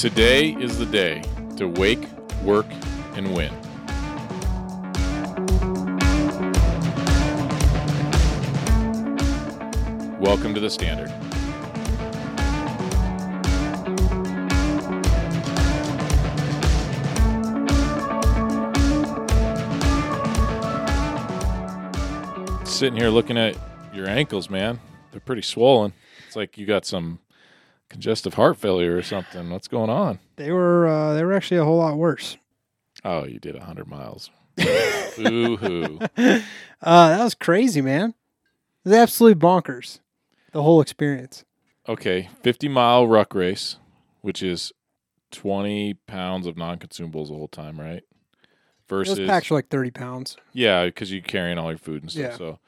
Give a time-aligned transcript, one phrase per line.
[0.00, 1.22] Today is the day
[1.58, 2.08] to wake,
[2.42, 2.64] work,
[3.16, 3.52] and win.
[10.18, 11.10] Welcome to the Standard.
[22.66, 23.54] Sitting here looking at
[23.92, 24.80] your ankles, man.
[25.10, 25.92] They're pretty swollen.
[26.26, 27.18] It's like you got some
[27.90, 29.50] congestive heart failure or something.
[29.50, 30.18] What's going on?
[30.36, 32.38] They were uh, they were actually a whole lot worse.
[33.04, 34.30] Oh, you did 100 miles.
[35.18, 35.98] Ooh hoo.
[36.00, 36.38] Uh,
[36.82, 38.10] that was crazy, man.
[38.84, 40.00] It was absolutely bonkers.
[40.52, 41.44] The whole experience.
[41.88, 43.76] Okay, 50 mile ruck race,
[44.20, 44.72] which is
[45.32, 48.02] 20 pounds of non consumables the whole time, right?
[48.88, 50.36] Versus, Those packs were like thirty pounds.
[50.52, 52.22] yeah, because you're carrying all your food and stuff.
[52.32, 52.36] Yeah.
[52.36, 52.58] So,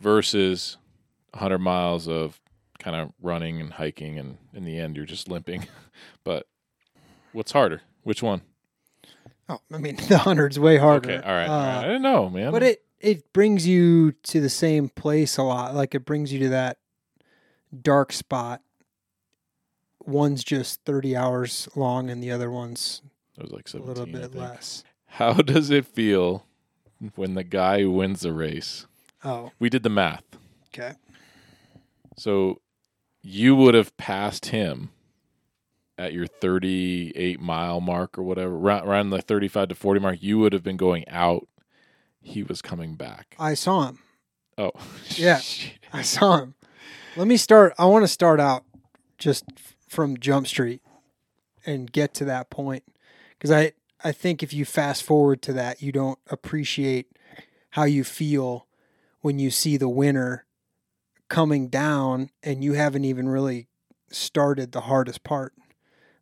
[0.00, 0.78] versus
[1.34, 2.40] 100 miles of
[2.78, 5.66] kind of running and hiking, and in the end, you're just limping.
[6.24, 6.46] but
[7.32, 7.82] what's harder?
[8.02, 8.42] Which one?
[9.48, 11.10] Oh, I mean the hundred's way harder.
[11.10, 11.48] Okay, all right.
[11.48, 11.74] all right.
[11.74, 12.52] I Uh, didn't know, man.
[12.52, 15.74] But it it brings you to the same place a lot.
[15.74, 16.78] Like it brings you to that
[17.82, 18.60] dark spot.
[20.04, 23.02] One's just thirty hours long, and the other one's
[23.36, 24.84] it was like 17, a little bit less.
[25.06, 26.44] How does it feel
[27.14, 28.86] when the guy wins the race?
[29.24, 30.24] Oh, We did the math.
[30.74, 30.94] okay.
[32.16, 32.60] So
[33.22, 34.90] you would have passed him
[35.96, 40.18] at your 38 mile mark or whatever, around, the 35 to 40 mark.
[40.20, 41.48] You would have been going out.
[42.20, 43.34] He was coming back.
[43.38, 43.98] I saw him.
[44.56, 44.72] Oh,
[45.16, 45.40] Yeah.
[45.92, 46.54] I saw him.
[47.16, 47.74] Let me start.
[47.78, 48.64] I want to start out
[49.18, 49.44] just
[49.88, 50.82] from Jump Street
[51.66, 52.84] and get to that point
[53.30, 53.72] because I
[54.04, 57.08] I think if you fast forward to that, you don't appreciate
[57.70, 58.66] how you feel
[59.20, 60.44] when you see the winner
[61.28, 63.68] coming down and you haven't even really
[64.10, 65.52] started the hardest part.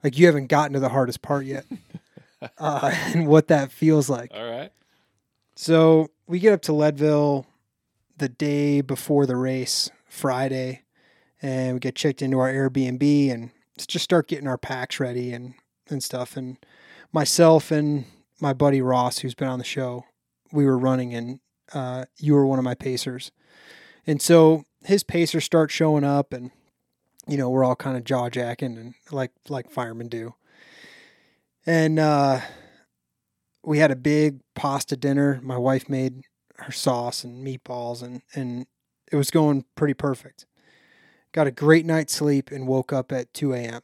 [0.03, 1.65] Like you haven't gotten to the hardest part yet,
[2.59, 4.31] uh, and what that feels like.
[4.35, 4.73] All right.
[5.55, 7.47] So we get up to Leadville
[8.19, 10.83] the day before the race, Friday,
[11.41, 15.55] and we get checked into our Airbnb and just start getting our packs ready and,
[15.89, 16.37] and stuff.
[16.37, 16.59] And
[17.13, 18.05] myself and
[18.41, 20.05] my buddy Ross, who's been on the show,
[20.53, 21.41] we were running and
[21.73, 23.33] uh, you were one of my pacers.
[24.07, 26.51] And so his pacers start showing up and
[27.29, 30.35] you know, we're all kind of jaw jacking and like like firemen do.
[31.67, 32.41] And uh
[33.67, 35.41] we had a big pasta dinner.
[35.43, 36.23] My wife made
[36.59, 38.67] her sauce and meatballs, and and
[39.13, 40.47] it was going pretty perfect.
[41.33, 43.83] Got a great night's sleep and woke up at two a.m.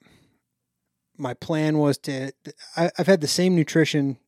[1.19, 2.33] My plan was to.
[2.77, 4.19] I, I've had the same nutrition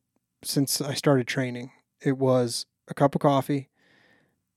[0.43, 1.71] since I started training.
[2.01, 3.69] It was a cup of coffee,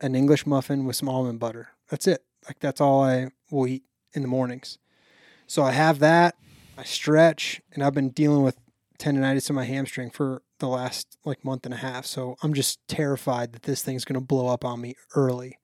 [0.01, 1.71] an English muffin with some almond butter.
[1.89, 2.25] That's it.
[2.47, 4.79] Like that's all I will eat in the mornings.
[5.47, 6.35] So I have that.
[6.77, 8.59] I stretch, and I've been dealing with
[8.99, 12.07] tendonitis in my hamstring for the last like month and a half.
[12.07, 15.59] So I'm just terrified that this thing's going to blow up on me early.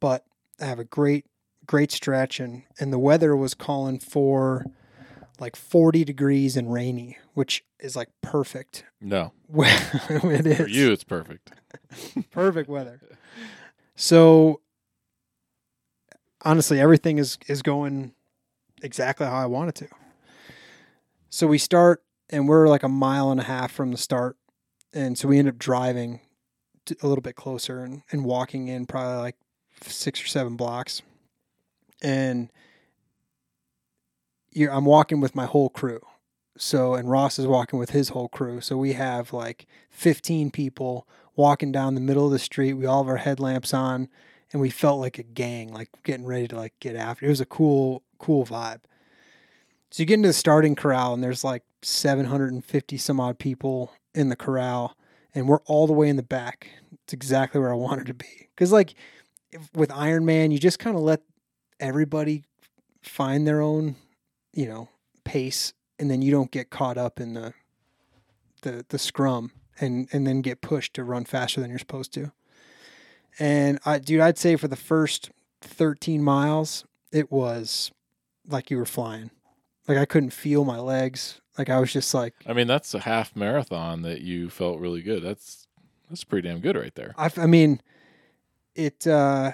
[0.00, 0.24] But
[0.60, 1.26] I have a great,
[1.66, 4.64] great stretch, and and the weather was calling for
[5.38, 8.84] like 40 degrees and rainy, which is like perfect.
[9.00, 11.52] No, it is for you, it's perfect.
[12.30, 13.00] perfect weather.
[13.94, 14.60] So
[16.42, 18.12] honestly, everything is is going
[18.82, 19.88] exactly how I want it to.
[21.28, 24.36] So we start, and we're like a mile and a half from the start,
[24.92, 26.20] and so we end up driving
[27.02, 29.36] a little bit closer and, and walking in probably like
[29.82, 31.02] six or seven blocks,
[32.02, 32.50] and
[34.56, 36.00] I'm walking with my whole crew.
[36.56, 38.60] So and Ross is walking with his whole crew.
[38.60, 42.74] So we have like 15 people walking down the middle of the street.
[42.74, 44.08] We all have our headlamps on,
[44.52, 47.26] and we felt like a gang, like getting ready to like get after.
[47.26, 48.80] It was a cool, cool vibe.
[49.90, 54.28] So you get into the starting corral, and there's like 750 some odd people in
[54.28, 54.96] the corral,
[55.34, 56.68] and we're all the way in the back.
[57.04, 58.48] It's exactly where I wanted to be.
[58.54, 58.94] Because like
[59.50, 61.22] if, with Iron Man, you just kind of let
[61.78, 62.44] everybody
[63.02, 63.96] find their own,
[64.52, 64.88] you know,
[65.24, 67.54] pace, and then you don't get caught up in the
[68.62, 72.32] the the scrum and and then get pushed to run faster than you're supposed to.
[73.38, 75.30] And I, dude, I'd say for the first
[75.62, 77.90] 13 miles, it was
[78.48, 79.30] like you were flying.
[79.88, 81.40] Like I couldn't feel my legs.
[81.58, 85.02] Like I was just like, I mean, that's a half marathon that you felt really
[85.02, 85.22] good.
[85.22, 85.66] That's
[86.10, 87.14] that's pretty damn good right there.
[87.16, 87.80] I, I mean,
[88.74, 89.52] it, uh,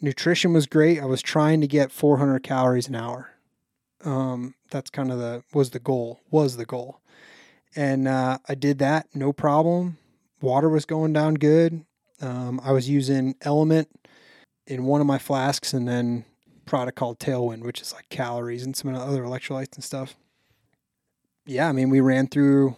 [0.00, 1.00] nutrition was great.
[1.00, 3.30] I was trying to get 400 calories an hour.
[4.02, 7.00] Um, that's kind of the, was the goal, was the goal.
[7.76, 9.08] And, uh, I did that.
[9.14, 9.98] No problem.
[10.40, 11.84] Water was going down good.
[12.20, 13.86] Um, I was using LMNT
[14.66, 16.24] in one of my flasks and then
[16.64, 20.14] product called Tailwind, which is like calories and some other electrolytes and stuff.
[21.46, 22.76] yeah, I mean, we ran through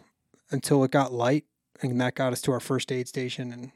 [0.50, 1.44] until it got light,
[1.82, 3.52] and that got us to our first aid station.
[3.52, 3.72] And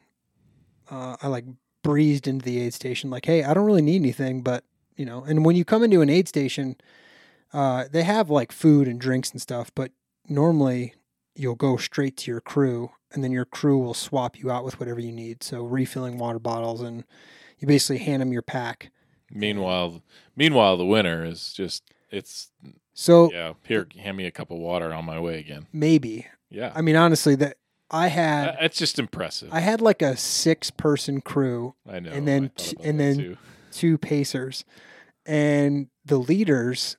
[0.90, 1.44] uh, I like
[1.82, 4.64] breezed into the aid station, like, hey, I don't really need anything, but
[4.96, 5.22] you know.
[5.24, 6.76] And when you come into an aid station,
[7.52, 9.92] uh, they have like food and drinks and stuff, but
[10.28, 10.94] normally
[11.34, 14.78] you'll go straight to your crew, and then your crew will swap you out with
[14.78, 15.42] whatever you need.
[15.42, 17.02] So refilling water bottles, and
[17.58, 18.90] you basically hand them your pack.
[19.30, 20.02] Meanwhile,
[20.36, 22.52] meanwhile, the winner is just it's
[22.94, 23.54] So yeah.
[23.64, 25.66] Here, hand me a cup of water on my way again.
[25.72, 27.56] maybe, Yeah, I mean, honestly, that
[27.90, 28.48] I had.
[28.50, 29.48] Uh, it's just impressive.
[29.52, 32.10] I had like a six person crew, I know.
[32.12, 33.36] and then t- and then- too.
[33.72, 34.64] two pacers,
[35.24, 36.96] and the leaders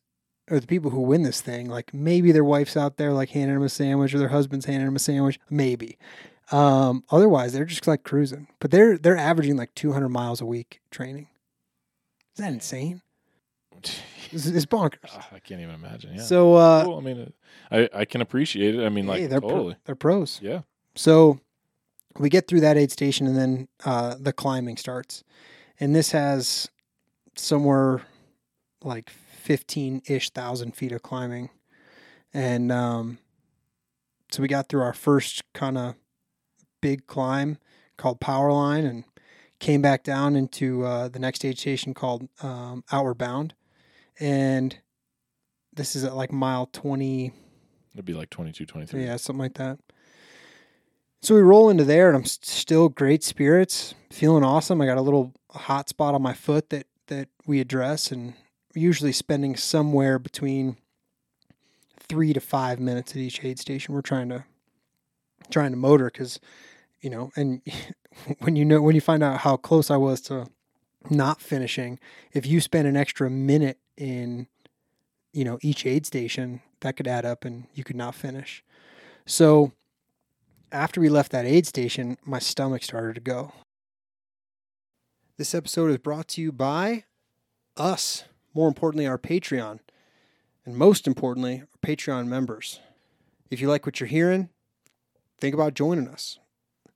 [0.50, 3.56] or the people who win this thing, like maybe their wife's out there like handing
[3.56, 5.98] them a sandwich or their husband's handing them a sandwich, maybe.
[6.52, 10.80] Um, otherwise, they're just like cruising, but they're they're averaging like 200 miles a week
[10.92, 11.28] training.
[12.36, 13.02] Is that insane?
[14.30, 14.98] It's, it's bonkers.
[15.10, 16.16] Ah, I can't even imagine.
[16.16, 16.22] Yeah.
[16.22, 16.98] So, uh, Cool.
[16.98, 17.34] I mean,
[17.72, 18.86] I I can appreciate it.
[18.86, 20.42] I mean, like hey, they're pro- they're pros.
[20.44, 20.64] Yeah.
[20.96, 21.40] So
[22.20, 25.24] we get through that aid station and then uh, the climbing starts.
[25.80, 26.68] And this has
[27.36, 28.02] somewhere
[28.84, 29.12] like
[29.48, 31.50] 15 ish thousand feet of climbing.
[32.34, 33.18] And um,
[34.30, 35.96] so we got through our first kind of
[36.82, 37.58] big climb
[37.96, 39.06] called Power Line and
[39.60, 43.54] came back down into uh, the next aid station called um, Outward Bound.
[44.20, 44.78] And
[45.74, 47.32] this is at like mile 20,
[47.94, 49.02] It'd be like 22, 23.
[49.06, 49.80] yeah, something like that.
[51.22, 54.82] So we roll into there, and I'm still great spirits, feeling awesome.
[54.82, 58.34] I got a little hot spot on my foot that that we address, and
[58.78, 60.78] usually spending somewhere between
[62.00, 63.94] three to five minutes at each aid station.
[63.94, 64.46] We're trying to
[65.50, 66.40] trying to motor because
[67.02, 67.62] you know, and
[68.40, 70.48] when you know when you find out how close I was to
[71.10, 72.00] not finishing,
[72.34, 74.48] if you spend an extra minute in
[75.34, 78.64] you know each aid station, that could add up, and you could not finish.
[79.26, 79.74] So
[80.72, 83.54] after we left that aid station, my stomach started to go.
[85.38, 87.04] This episode is brought to you by
[87.76, 88.24] us,
[88.58, 89.80] more importantly, our Patreon,
[90.66, 92.80] and most importantly, our Patreon members.
[93.52, 94.50] If you like what you're hearing,
[95.40, 96.40] think about joining us.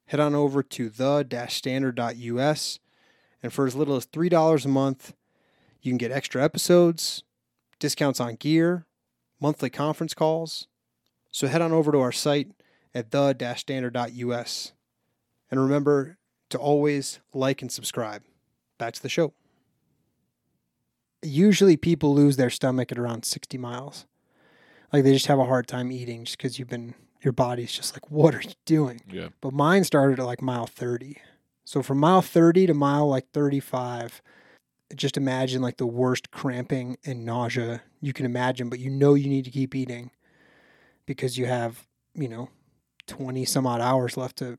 [0.07, 2.79] Head on over to the-standard.us,
[3.43, 5.13] and for as little as $3 a month,
[5.83, 7.21] you can get extra episodes,
[7.77, 8.87] discounts on gear,
[9.39, 10.65] monthly conference calls.
[11.29, 12.51] So head on over to our site
[12.95, 14.73] at the-standard.us.
[15.51, 16.17] And remember
[16.49, 18.23] to always like and subscribe.
[18.79, 19.33] Back to the show.
[21.23, 24.05] Usually people lose their stomach at around 60 miles.
[24.91, 27.93] Like they just have a hard time eating just because you've been your body's just
[27.93, 29.01] like, what are you doing?
[29.09, 29.29] Yeah.
[29.41, 31.17] But mine started at like mile 30.
[31.63, 34.21] So from mile 30 to mile like 35,
[34.95, 39.29] just imagine like the worst cramping and nausea you can imagine, but you know you
[39.29, 40.11] need to keep eating
[41.05, 41.85] because you have,
[42.15, 42.49] you know,
[43.07, 44.57] 20 some odd hours left to,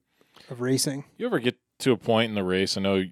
[0.49, 1.05] of racing.
[1.17, 2.77] You ever get to a point in the race?
[2.77, 3.05] I know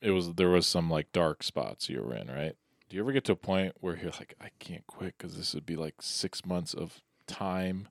[0.00, 2.56] it was there was some like dark spots you were in, right?
[2.94, 5.52] Do you ever get to a point where you're like, I can't quit because this
[5.52, 7.88] would be like six months of time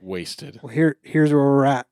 [0.00, 0.60] wasted?
[0.62, 1.88] Well, here here's where we're at.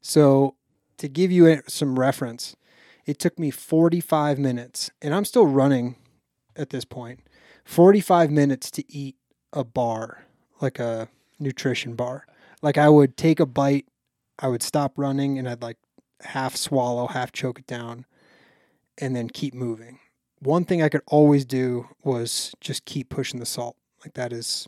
[0.00, 0.56] So,
[0.96, 2.56] to give you some reference,
[3.04, 5.96] it took me 45 minutes, and I'm still running
[6.56, 7.20] at this point.
[7.66, 9.16] 45 minutes to eat
[9.52, 10.24] a bar,
[10.62, 11.08] like a
[11.38, 12.24] nutrition bar.
[12.62, 13.84] Like I would take a bite,
[14.38, 15.76] I would stop running, and I'd like
[16.22, 18.06] half swallow, half choke it down,
[18.96, 19.98] and then keep moving.
[20.40, 23.76] One thing I could always do was just keep pushing the salt.
[24.04, 24.66] Like that is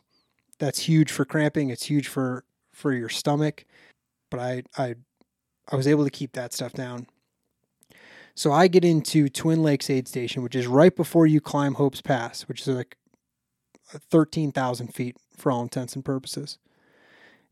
[0.59, 1.71] that's huge for cramping.
[1.71, 3.64] It's huge for for your stomach.
[4.31, 4.95] But I I
[5.71, 7.07] I was able to keep that stuff down.
[8.35, 12.00] So I get into Twin Lakes Aid Station, which is right before you climb Hope's
[12.00, 12.97] Pass, which is like
[13.87, 16.59] thirteen thousand feet for all intents and purposes.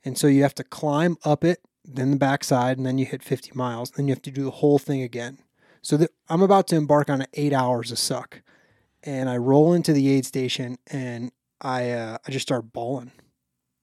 [0.05, 3.23] And so you have to climb up it, then the backside, and then you hit
[3.23, 3.91] fifty miles.
[3.91, 5.39] Then you have to do the whole thing again.
[5.83, 8.43] So I'm about to embark on eight hours of suck,
[9.03, 13.13] and I roll into the aid station and I uh, I just start bawling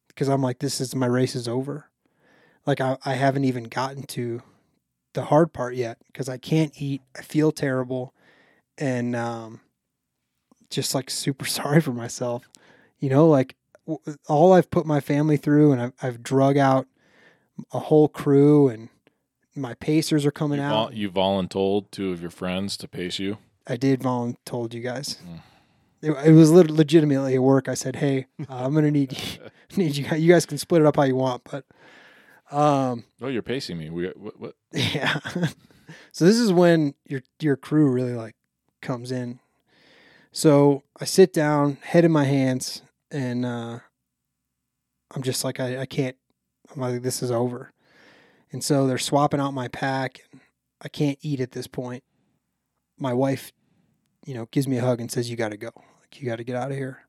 [0.08, 1.90] because I'm like, this is my race is over.
[2.66, 4.42] Like I, I haven't even gotten to
[5.14, 7.02] the hard part yet because I can't eat.
[7.18, 8.14] I feel terrible,
[8.78, 9.62] and um,
[10.70, 12.50] just like super sorry for myself.
[13.00, 13.56] You know, like
[14.28, 16.88] all I've put my family through, and I've I've drug out
[17.72, 18.90] a whole crew, and
[19.58, 20.90] my pacers are coming You, out.
[20.90, 23.38] vol- you voluntold two of your friends to pace you.
[23.66, 25.18] I did voluntold you guys.
[25.28, 25.40] Mm.
[26.00, 27.68] It, it was lit- legitimately at work.
[27.68, 30.04] I said, "Hey, uh, I'm gonna need you, need you.
[30.06, 31.66] guys- You guys can split it up how you want, but
[32.56, 33.90] um, Oh, you're pacing me.
[33.90, 34.40] We what?
[34.40, 34.54] what?
[34.74, 35.20] yeah.
[36.12, 38.36] so this is when your your crew really like
[38.82, 39.40] comes in.
[40.32, 43.80] So I sit down, head in my hands, and uh,
[45.16, 46.16] I'm just like I, I can't.
[46.74, 47.72] I'm like this is over,
[48.52, 50.22] and so they're swapping out my pack.
[50.82, 52.04] I can't eat at this point.
[52.98, 53.52] My wife,
[54.26, 55.72] you know, gives me a hug and says, "You got to go.
[55.76, 57.00] Like you got to get out of here."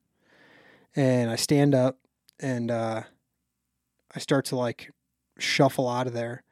[0.97, 1.99] And I stand up
[2.40, 3.02] and uh,
[4.14, 4.90] I start to like
[5.38, 6.42] shuffle out of there.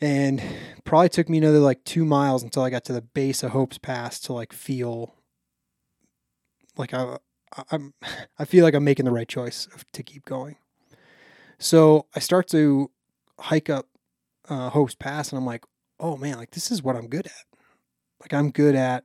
[0.00, 0.42] And
[0.84, 3.78] probably took me another like two miles until I got to the base of Hope's
[3.78, 5.14] Pass to like feel
[6.76, 7.18] like I,
[7.70, 7.94] I'm,
[8.38, 10.56] I feel like I'm making the right choice to keep going.
[11.58, 12.90] So I start to
[13.40, 13.86] hike up
[14.48, 15.64] uh, Hope's Pass, and I'm like,
[16.00, 17.58] oh man, like this is what I'm good at.
[18.20, 19.04] Like I'm good at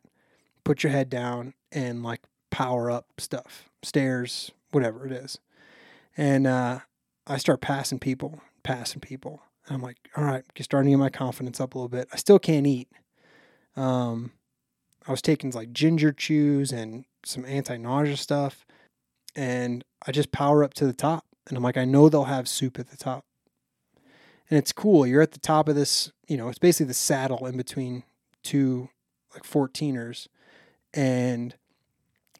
[0.69, 2.21] put your head down and like
[2.51, 5.39] power up stuff, stairs, whatever it is.
[6.15, 6.81] And uh,
[7.25, 9.41] I start passing people, passing people.
[9.65, 12.07] And I'm like, all right, starting to get my confidence up a little bit.
[12.13, 12.87] I still can't eat.
[13.75, 14.31] Um,
[15.07, 18.63] I was taking like ginger chews and some anti nausea stuff.
[19.35, 21.25] And I just power up to the top.
[21.47, 23.25] And I'm like, I know they'll have soup at the top.
[24.49, 25.05] And it's cool.
[25.05, 28.03] You're at the top of this, you know, it's basically the saddle in between
[28.43, 28.89] two
[29.33, 30.27] like 14ers.
[30.93, 31.55] And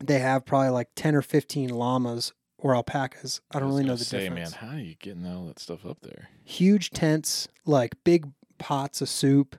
[0.04, 3.42] they have probably like 10 or 15 llamas or alpacas.
[3.51, 4.51] I don't was really know the say, difference.
[4.51, 6.30] man, how are you getting all that stuff up there?
[6.44, 9.56] Huge tents, like big pots of soup,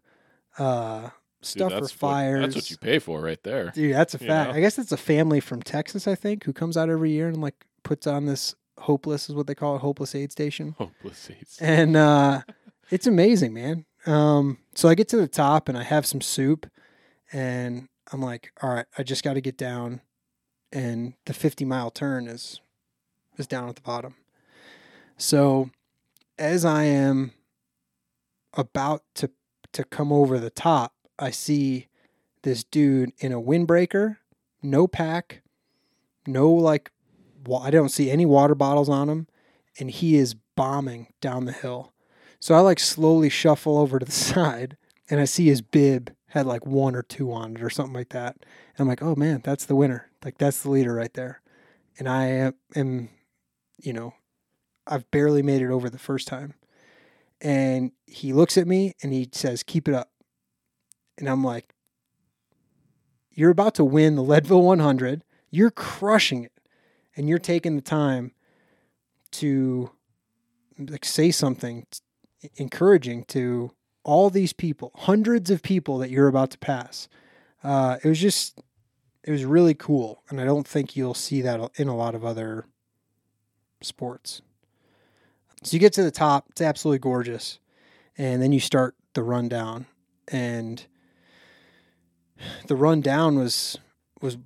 [0.58, 1.10] uh, Dude,
[1.42, 2.40] stuff for that's fires.
[2.40, 3.70] What, that's what you pay for right there.
[3.74, 4.50] Dude, that's a you fact.
[4.50, 4.56] know?
[4.56, 7.40] I guess it's a family from Texas, I think, who comes out every year and
[7.40, 10.74] like puts on this hopeless is what they call it, hopeless aid station.
[10.78, 11.60] Hopeless seats.
[11.60, 12.42] And uh
[12.90, 13.84] it's amazing, man.
[14.06, 16.66] Um so I get to the top and I have some soup
[17.32, 20.00] and I'm like, all right, I just gotta get down
[20.72, 22.60] and the fifty mile turn is
[23.38, 24.14] is down at the bottom.
[25.16, 25.70] So
[26.38, 27.32] as I am
[28.54, 29.30] about to
[29.72, 31.86] to come over the top, I see
[32.42, 34.16] this dude in a windbreaker,
[34.62, 35.42] no pack,
[36.26, 36.90] no like
[37.62, 39.26] I don't see any water bottles on him
[39.78, 41.92] and he is bombing down the hill.
[42.38, 44.76] So I like slowly shuffle over to the side
[45.08, 48.10] and I see his bib had like one or two on it or something like
[48.10, 48.36] that.
[48.40, 50.10] And I'm like, "Oh man, that's the winner.
[50.24, 51.42] Like that's the leader right there."
[51.98, 53.08] And I am,
[53.82, 54.14] you know,
[54.86, 56.54] I've barely made it over the first time.
[57.40, 60.10] And he looks at me and he says, "Keep it up."
[61.18, 61.74] And I'm like,
[63.30, 65.24] "You're about to win the Leadville 100.
[65.50, 66.49] You're crushing it."
[67.20, 68.32] And you're taking the time
[69.32, 69.90] to
[70.78, 71.86] like say something
[72.56, 73.72] encouraging to
[74.04, 77.08] all these people, hundreds of people that you're about to pass.
[77.62, 78.58] Uh, it was just,
[79.22, 82.24] it was really cool, and I don't think you'll see that in a lot of
[82.24, 82.64] other
[83.82, 84.40] sports.
[85.62, 87.58] So you get to the top; it's absolutely gorgeous,
[88.16, 89.84] and then you start the rundown,
[90.28, 90.82] and
[92.66, 93.76] the rundown was
[94.22, 94.38] was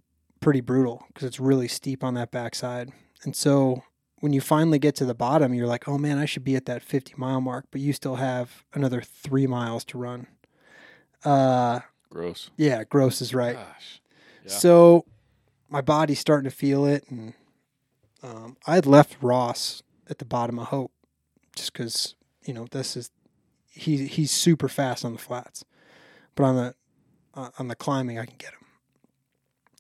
[0.45, 2.93] pretty brutal because it's really steep on that backside,
[3.25, 3.83] and so
[4.25, 6.65] when you finally get to the bottom, you're like, oh man, I should be at
[6.65, 10.29] that 50 mile mark, but you still have another three miles to run.
[11.25, 12.51] Uh, Gross.
[12.57, 13.57] yeah, gross is right.
[13.57, 14.01] Gosh.
[14.45, 14.51] Yeah.
[14.51, 15.05] So
[15.69, 17.35] my body's starting to feel it, and
[18.23, 20.93] um, I had left Ross at the bottom of Hope
[21.55, 23.11] just because you know this is
[23.69, 25.65] he he's super fast on the flats,
[26.35, 26.75] but on the
[27.35, 28.64] uh, on the climbing I can get him.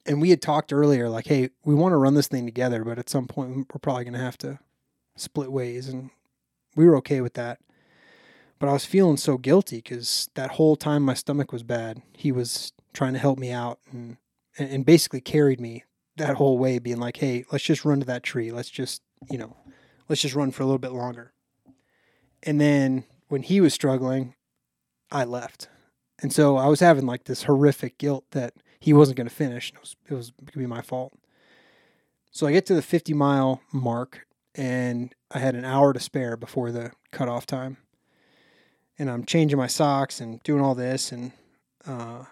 [0.07, 2.99] And we had talked earlier, like, hey, we want to run this thing together, but
[2.99, 4.59] at some point we're probably going to have to
[5.17, 6.11] split ways, and
[6.77, 7.61] we were okay with that.
[8.59, 12.03] But I was feeling so guilty because that whole time my stomach was bad.
[12.13, 14.17] He was trying to help me out and
[14.57, 15.83] and basically carried me
[16.17, 18.53] that whole way, being like, "Hey, let's just run to that tree.
[18.53, 19.57] Let's just, you know,
[20.09, 21.33] let's just run for a little bit longer."
[22.43, 24.35] And then when he was struggling,
[25.11, 25.69] I left,
[26.23, 28.55] and so I was having like this horrific guilt that
[28.85, 29.73] he wasn't going to finish.
[29.73, 31.15] It was it was going to be my fault.
[32.31, 36.37] So I get to the 50 mile mark, and I had an hour to spare
[36.37, 37.79] before the cutoff time,
[38.99, 41.33] and I'm changing my socks and doing all this, and
[41.87, 42.25] uh,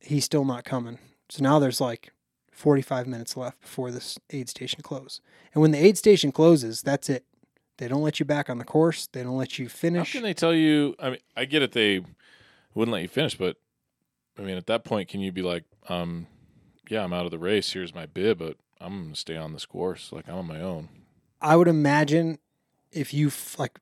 [0.00, 0.98] he's still not coming.
[1.28, 2.12] So now there's like
[2.50, 5.20] 45 minutes left before this aid station closes.
[5.52, 7.26] And when the aid station closes, that's it.
[7.76, 9.06] They don't let you back on the course.
[9.12, 10.14] They don't let you finish.
[10.14, 10.94] How can they tell you?
[10.98, 11.72] I mean, I get it.
[11.72, 12.00] They
[12.72, 13.58] wouldn't let you finish, but
[14.38, 16.26] I mean, at that point, can you be like, um,
[16.88, 17.72] yeah, I'm out of the race.
[17.72, 20.10] Here's my bib, but I'm going to stay on this course.
[20.12, 20.88] Like I'm on my own.
[21.40, 22.38] I would imagine
[22.92, 23.78] if you f- like,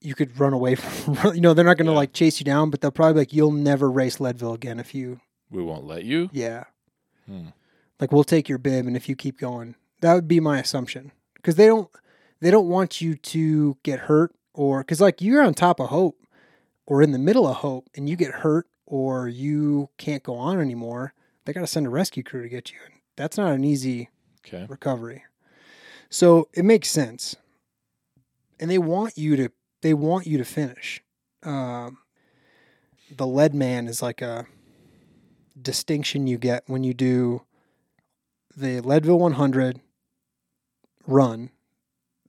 [0.00, 1.34] you could run away from.
[1.34, 1.98] You know, they're not going to Yeah.
[1.98, 4.94] like chase you down, but they'll probably be like, you'll never race Leadville again if
[4.94, 5.20] you.
[5.50, 6.30] We won't let you.
[6.32, 6.64] Yeah,
[7.26, 7.48] Hmm.
[8.00, 11.12] like we'll take your bib, and if you keep going, that would be my assumption
[11.34, 11.88] because they don't
[12.40, 16.18] they don't want you to get hurt or because like you're on top of Hope
[16.86, 20.60] or in the middle of Hope and you get hurt or you can't go on
[20.60, 21.14] anymore.
[21.46, 22.76] They got to send a rescue crew to get you.
[22.84, 24.10] And That's not an easy
[24.46, 24.66] Okay.
[24.68, 25.24] recovery.
[26.10, 27.34] So it makes sense.
[28.60, 29.48] and they want you to
[29.80, 31.02] they want you to finish.
[31.42, 31.98] Um,
[33.10, 34.46] the Leadman is like a
[35.60, 37.42] distinction you get when you do
[38.54, 39.80] the Leadville 100
[41.06, 41.50] run,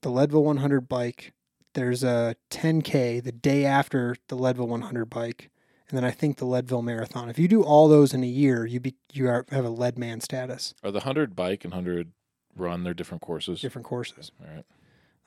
[0.02, 1.34] the Leadville 100 bike.
[1.74, 5.50] There's a 10K the day after the Leadville 100 bike,
[5.94, 7.30] and then I think the Leadville Marathon.
[7.30, 10.22] If you do all those in a year, you be you are, have a Leadman
[10.22, 10.74] status.
[10.84, 12.14] Are the hundred bike and hundred
[12.56, 12.84] run?
[12.84, 13.62] They're different courses.
[13.62, 14.32] Different courses.
[14.42, 14.66] All right.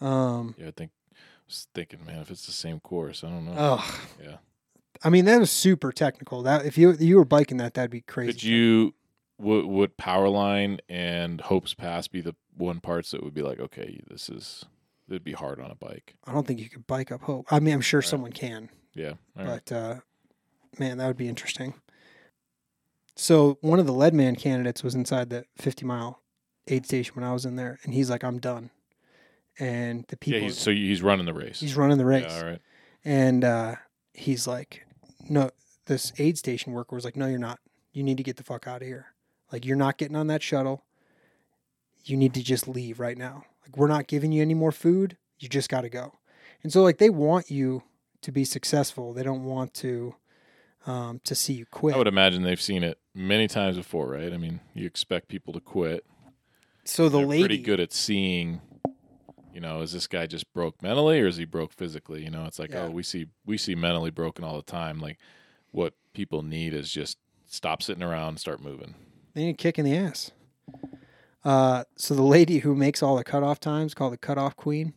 [0.01, 0.91] Um, Yeah, I think.
[1.13, 1.15] I
[1.47, 3.55] was thinking, man, if it's the same course, I don't know.
[3.57, 4.39] oh, Yeah.
[5.05, 6.43] I mean that was super technical.
[6.43, 8.33] That if you you were biking that, that'd be crazy.
[8.33, 8.95] Could you
[9.39, 14.01] would would Powerline and Hopes Pass be the one parts that would be like, okay,
[14.11, 14.65] this is
[15.09, 16.17] it'd be hard on a bike.
[16.25, 17.47] I don't think you could bike up Hope.
[17.53, 18.09] I mean, I'm sure Right.
[18.09, 19.13] someone can, Yeah.
[19.39, 19.63] All right.
[19.65, 19.97] but uh,
[20.79, 21.75] man, that would be interesting.
[23.17, 26.21] So one of the Leadman candidates was inside the 50 mile
[26.69, 28.71] aid station when I was in there, and he's like, "I'm done."
[29.59, 30.47] And the people, yeah.
[30.47, 31.61] He's, so he's running the race.
[31.61, 32.61] he's running the race, Yeah, all right.
[33.05, 33.77] and uh,
[34.13, 34.87] he's like,
[35.29, 35.51] "No."
[35.87, 37.61] This aid station worker was like, "No, you're not.
[37.93, 39.15] You need to get the fuck out of here.
[39.53, 40.85] Like, you're not getting on that shuttle.
[42.05, 43.45] You need to just leave right now.
[43.63, 45.17] Like, we're not giving you any more food.
[45.39, 46.13] You just got to go."
[46.63, 47.85] And so, like, they want you
[48.23, 49.13] to be successful.
[49.13, 50.17] They don't want to
[50.87, 51.95] um, to see you quit.
[51.95, 54.33] I would imagine they've seen it many times before, right?
[54.33, 56.05] I mean, you expect people to quit.
[56.85, 58.61] so the They're lady, pretty good at seeing.
[59.53, 62.23] You know, is this guy just broke mentally, or is he broke physically?
[62.23, 62.85] You know, it's like, Yeah.
[62.85, 65.01] oh, we see we see mentally broken all the time.
[65.01, 65.19] Like,
[65.71, 67.17] what people need is just
[67.47, 68.95] stop sitting around, and start moving.
[69.35, 70.31] they need a kick in the ass.
[71.45, 74.95] Uh, so the lady who makes all the cutoff times called the cutoff queen,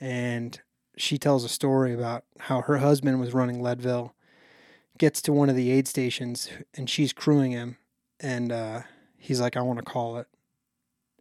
[0.00, 0.60] and
[0.96, 4.14] she tells a story about how her husband was running Leadville,
[5.02, 7.76] gets to one of the aid stations, and she's crewing him,
[8.20, 8.82] and uh,
[9.18, 10.28] he's like, "I want to call it,"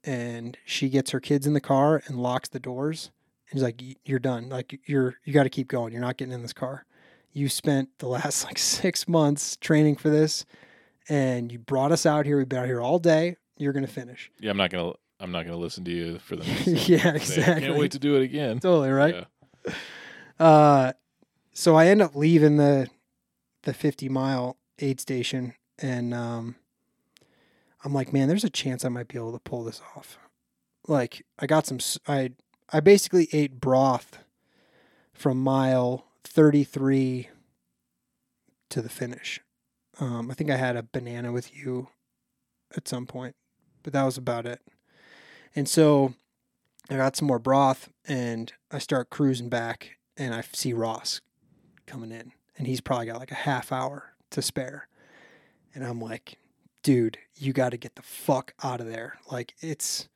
[0.04, 3.10] and she gets her kids in the car and locks the doors.
[3.50, 4.50] And he's like, "You're done.
[4.50, 5.94] Like you're you got to keep going.
[5.94, 6.86] You're not getting in this car.
[7.34, 10.46] You spent the last like six months training for this."
[11.10, 12.38] and you brought us out here.
[12.38, 13.36] We've been out here all day.
[13.58, 14.32] You're gonna finish.
[14.40, 16.68] Yeah, I'm not gonna I'm not gonna listen to you for the next.
[16.88, 17.66] yeah, exactly.
[17.66, 18.60] Can't wait to do it again.
[18.60, 19.26] totally right.
[19.66, 19.74] Yeah.
[20.40, 20.94] Uh,
[21.54, 22.88] so I end up leaving the
[23.64, 26.56] the 50 mile aid station, and um,
[27.84, 30.18] I'm like, man, there's a chance I might be able to pull this off.
[30.88, 31.80] Like, I got some.
[32.08, 32.32] I,
[32.72, 34.20] I basically ate broth
[35.14, 37.30] from mile 33
[38.70, 39.40] to the finish.
[40.00, 41.90] Um, I think I had a banana with you
[42.76, 43.36] at some point,
[43.84, 44.62] but that was about it.
[45.56, 46.14] And so
[46.90, 51.22] I got some more broth and I start cruising back and I see Ross
[51.86, 54.88] coming in and he's probably got like a half hour to spare.
[55.74, 56.38] And I'm like,
[56.84, 59.20] dude, you got to get the fuck out of there.
[59.32, 60.08] Like it's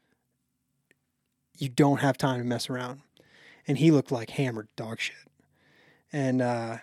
[1.58, 3.02] you don't have time to mess around.
[3.68, 5.16] And he looked like hammered dog shit.
[6.12, 6.78] And uh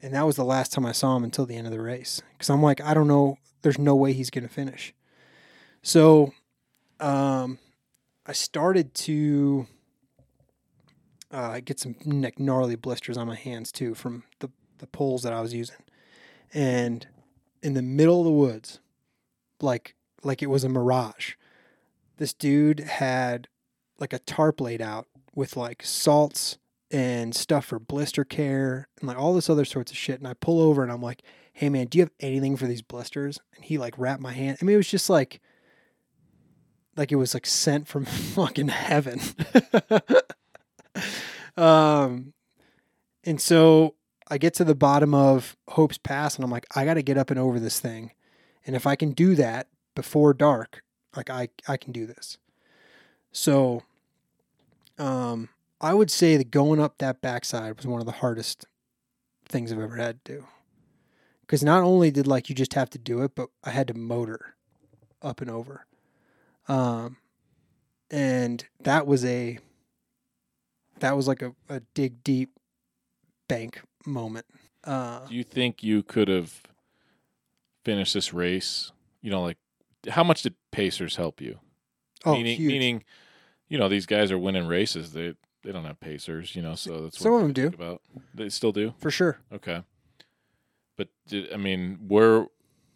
[0.00, 2.22] and that was the last time I saw him until the end of the race
[2.38, 4.94] cuz I'm like, I don't know, there's no way he's going to finish.
[5.82, 6.32] So
[7.00, 7.58] um
[8.24, 9.66] I started to
[11.32, 14.50] uh, get some gnarly blisters on my hands too from the,
[14.82, 15.76] the poles that I was using.
[16.52, 17.06] And
[17.62, 18.80] in the middle of the woods,
[19.62, 21.34] like like it was a mirage,
[22.18, 23.48] this dude had
[23.98, 26.58] like a tarp laid out with like salts
[26.90, 30.18] and stuff for blister care and like all this other sorts of shit.
[30.18, 31.22] And I pull over and I'm like,
[31.54, 33.40] hey man, do you have anything for these blisters?
[33.54, 34.58] And he like wrapped my hand.
[34.60, 35.40] I mean, it was just like
[36.96, 39.20] like it was like sent from fucking heaven.
[41.56, 42.34] um,
[43.24, 43.94] and so
[44.32, 47.18] I get to the bottom of Hope's Pass, and I'm like, I got to get
[47.18, 48.12] up and over this thing,
[48.64, 50.82] and if I can do that before dark,
[51.14, 52.38] like I I can do this.
[53.30, 53.82] So,
[54.96, 55.50] um,
[55.82, 58.64] I would say that going up that backside was one of the hardest
[59.44, 60.46] things I've ever had to do.
[61.42, 63.94] Because not only did like you just have to do it, but I had to
[63.94, 64.54] motor
[65.20, 65.84] up and over.
[66.68, 67.18] Um,
[68.10, 69.58] and that was a
[71.00, 72.58] that was like a, a dig deep
[73.46, 74.46] bank moment.
[74.84, 76.62] Uh, Do you think you could have
[77.84, 78.92] finished this race?
[79.20, 79.58] You know, like
[80.08, 81.58] how much did Pacers help you?
[82.24, 82.68] oh, meaning, huge.
[82.72, 83.04] meaning,
[83.68, 85.12] you know, these guys are winning races.
[85.12, 86.56] They they don't have Pacers.
[86.56, 87.66] You know, so that's Some what of them do.
[87.68, 88.02] About
[88.34, 88.94] they still do.
[88.98, 89.38] for sure.
[89.52, 89.82] Okay,
[90.96, 92.46] but did, I mean, where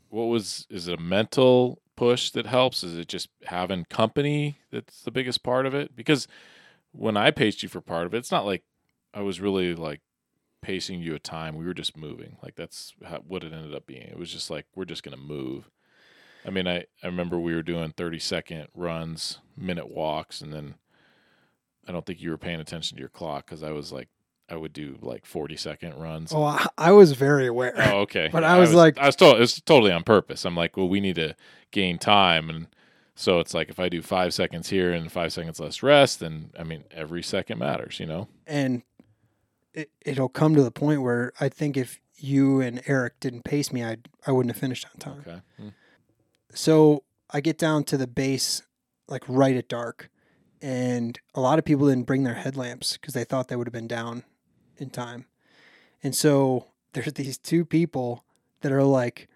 [0.08, 2.82] what was is it a mental push that helps?
[2.82, 5.94] Is it just having company that's the biggest part of it?
[5.94, 6.26] Because
[6.92, 8.64] when I paced you for part of it, it's not like
[9.14, 10.00] I was really like
[10.66, 11.54] pacing you a time.
[11.54, 12.38] We were just moving.
[12.42, 14.02] Like that's how, what it ended up being.
[14.02, 15.70] It was just like we're just gonna move.
[16.44, 20.74] I mean, I I remember we were doing thirty second runs, minute walks, and then
[21.86, 24.08] I don't think you were paying attention to your clock because I was like,
[24.48, 26.32] I would do like 40 second runs.
[26.34, 27.74] Oh, I, I was very aware.
[27.76, 28.28] Oh, okay.
[28.32, 30.44] But I was like- I was told it's totally on purpose.
[30.44, 31.36] I'm like, well, we need to
[31.70, 32.66] gain time, and
[33.14, 36.50] so it's like if I do five seconds here and five seconds less rest, then
[36.58, 38.26] I mean every second matters, you know.
[38.48, 38.82] and
[39.76, 43.72] it, it'll come to the point where I think if you and Eric didn't pace
[43.72, 45.24] me, I I wouldn't have finished on time.
[45.26, 45.40] Okay.
[45.58, 45.68] Hmm.
[46.52, 48.62] So I get down to the base
[49.06, 50.10] like right at dark,
[50.60, 53.72] and a lot of people didn't bring their headlamps because they thought they would have
[53.72, 54.24] been down
[54.78, 55.26] in time,
[56.02, 58.24] and so there's these two people
[58.62, 59.28] that are like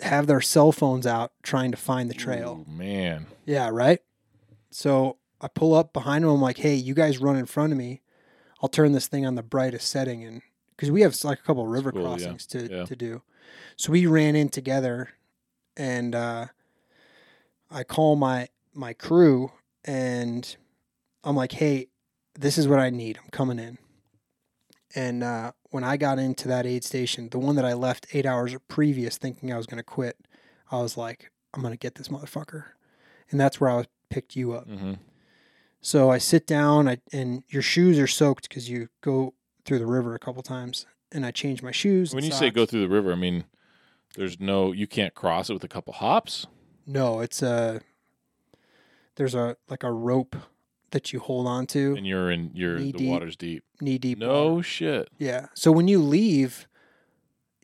[0.00, 2.64] have their cell phones out trying to find the trail.
[2.66, 3.26] Ooh, man.
[3.44, 4.00] Yeah, right.
[4.70, 6.30] So I pull up behind them.
[6.30, 8.02] I'm like, "Hey, you guys run in front of me.
[8.62, 11.66] I'll turn this thing on the brightest setting." And because we have like a couple
[11.66, 12.06] river cool, yeah.
[12.08, 12.84] crossings to Yeah.
[12.84, 13.22] to do,
[13.76, 15.10] so we ran in together,
[15.76, 16.46] and uh,
[17.70, 19.52] I call my my crew,
[19.84, 20.56] and
[21.22, 21.88] I'm like, "Hey,
[22.34, 23.18] this is what I need.
[23.22, 23.78] I'm coming in."
[24.96, 28.26] And uh, when I got into that aid station, the one that I left eight
[28.26, 30.16] hours previous, thinking I was going to quit,
[30.70, 32.66] I was like, "I'm going to get this motherfucker,"
[33.30, 34.66] and that's where I picked you up.
[34.68, 34.94] hmm
[35.86, 39.34] So I sit down, I, and your shoes are soaked because you go
[39.66, 42.14] through the river a couple times, and I change my shoes.
[42.14, 43.44] When you say go through the river, I mean
[44.16, 46.46] there's no you can't cross it with a couple hops.
[46.86, 47.82] no, it's a
[49.16, 50.34] there's a like a rope
[50.92, 53.10] that you hold on to, And you're in you're Knee the deep.
[53.10, 53.62] water's deep.
[53.80, 54.16] knee deep.
[54.18, 54.62] No water.
[54.62, 55.08] shit.
[55.18, 55.46] yeah.
[55.54, 56.66] So when you leave,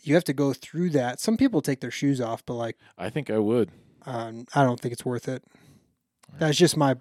[0.03, 1.21] you have to go through that.
[1.21, 3.71] Some people take their shoes off, but like I think I would.
[4.05, 5.43] um, I don't think it's worth it.
[6.39, 6.97] That's just my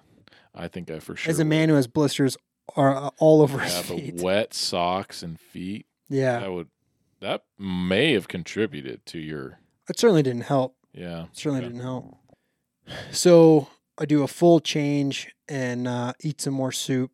[0.55, 1.29] I think I for sure.
[1.29, 1.49] as a would.
[1.49, 2.37] man who has blisters
[2.75, 4.15] are uh, all over his feet.
[4.21, 5.85] wet socks and feet.
[6.09, 6.67] yeah, That would
[7.21, 9.59] that may have contributed to your
[9.89, 10.75] it certainly didn't help.
[10.93, 11.25] yeah.
[11.33, 11.69] certainly okay.
[11.69, 12.15] didn't help.
[13.11, 17.11] So I do a full change and uh, eat some more soup,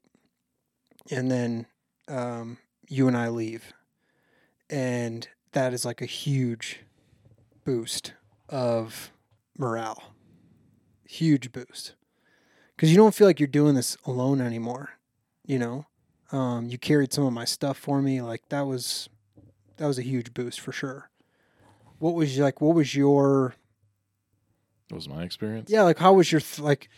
[1.11, 1.67] and then
[2.07, 3.73] um, you and I leave,
[4.69, 6.81] and that is like a huge
[7.65, 8.13] boost
[8.49, 9.11] of
[9.57, 10.13] morale,
[11.07, 11.95] huge boost,
[12.75, 14.91] because you don't feel like you're doing this alone anymore.
[15.45, 15.85] You know,
[16.31, 18.21] um, you carried some of my stuff for me.
[18.21, 19.09] Like that was
[19.77, 21.09] that was a huge boost for sure.
[21.99, 22.61] What was like?
[22.61, 23.55] What was your
[24.89, 25.69] That was my experience.
[25.69, 26.89] yeah, like how was your th- like?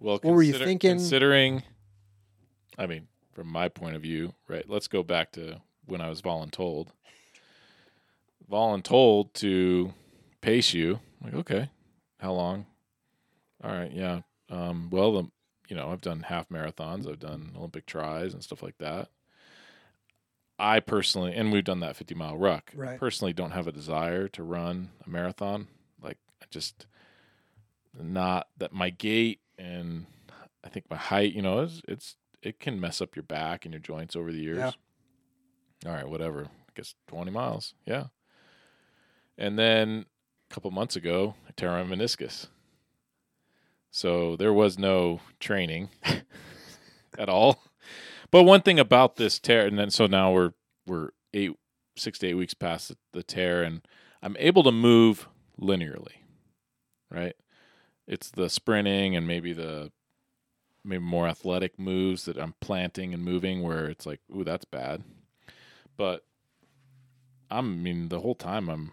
[0.00, 0.96] Well, What were you thinking?
[0.96, 1.62] Considering,
[2.76, 4.68] I mean, from my point of view, right?
[4.68, 6.88] Let's go back to when I was voluntold.
[8.50, 9.94] Voluntold to
[10.42, 11.00] pace you.
[11.22, 11.70] Like, okay,
[12.18, 12.66] how long?
[13.62, 14.20] All right, yeah.
[14.54, 15.30] Um, well, the,
[15.68, 17.08] you know, I've done half marathons.
[17.08, 19.08] I've done Olympic tries and stuff like that.
[20.58, 22.70] I personally, and we've done that 50 mile ruck.
[22.74, 22.98] Right.
[22.98, 25.66] Personally, don't have a desire to run a marathon.
[26.00, 26.86] Like, I just
[28.00, 30.06] not that my gait and
[30.62, 33.72] I think my height, you know, is it's it can mess up your back and
[33.72, 34.58] your joints over the years.
[34.58, 35.90] Yeah.
[35.90, 36.44] All right, whatever.
[36.44, 37.74] I guess 20 miles.
[37.84, 38.06] Yeah.
[39.36, 40.06] And then
[40.50, 42.48] a couple months ago, I tear my meniscus.
[43.94, 45.88] So there was no training
[47.16, 47.62] at all.
[48.32, 50.50] But one thing about this tear, and then so now we're
[50.84, 51.52] we're eight
[51.96, 53.86] six to eight weeks past the, the tear, and
[54.20, 55.28] I'm able to move
[55.60, 56.16] linearly,
[57.08, 57.36] right?
[58.08, 59.92] It's the sprinting and maybe the
[60.84, 65.04] maybe more athletic moves that I'm planting and moving where it's like, ooh, that's bad.
[65.96, 66.24] But
[67.48, 68.90] I'm, I mean, the whole time I'm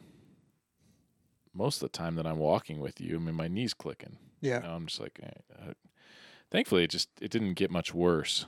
[1.55, 4.19] most of the time that I'm walking with you, I mean, my knees clicking.
[4.41, 5.29] Yeah, You know, I'm just like, eh,
[5.69, 5.73] uh,
[6.49, 8.45] thankfully, it just it didn't get much worse.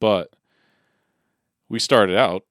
[0.00, 0.34] But
[1.68, 2.44] we started out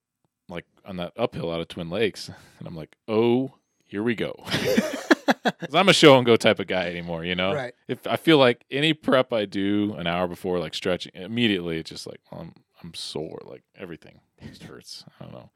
[0.49, 2.29] like on that uphill out of Twin Lakes,
[2.59, 3.53] and I'm like, oh,
[3.85, 4.33] here we go.
[5.43, 7.53] 'Cause I'm a show and go type of guy anymore, you know.
[7.53, 7.73] right.
[7.87, 11.89] If I feel like any prep I do an hour before, like stretching, immediately it's
[11.89, 12.53] just like well, I'm
[12.83, 15.03] I'm sore, like everything just hurts.
[15.19, 15.49] I don't know.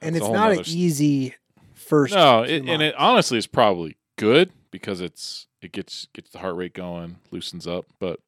[0.00, 1.34] And That's a it's not an nother s- easy
[1.74, 2.14] first.
[2.14, 6.56] no, it, and it honestly is probably good because it's it gets gets the heart
[6.56, 7.86] rate going, loosens up.
[7.98, 8.20] But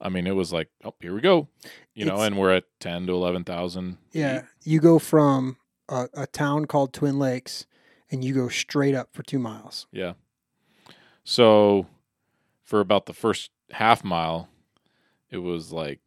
[0.00, 1.48] I mean, it was like, oh, here we go,
[1.94, 3.98] you know, It's- and we're at ten to eleven thousand.
[4.12, 5.56] yeah, you go from
[5.88, 7.66] a, a town called Twin Lakes,
[8.10, 9.86] and you go straight up for two miles.
[9.92, 10.14] yeah.
[11.24, 11.86] So
[12.62, 14.48] for about the first half mile,
[15.30, 16.00] it was like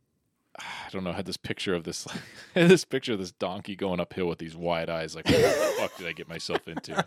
[0.60, 1.12] I don't know.
[1.12, 2.08] I had this picture of this,
[2.54, 5.98] this picture of this donkey going uphill with these wide eyes, like, what the fuck
[5.98, 7.06] did I get myself into?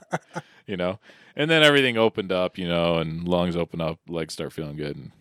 [0.67, 0.99] You know.
[1.35, 4.97] And then everything opened up, you know, and lungs open up, legs start feeling good,
[4.97, 5.13] and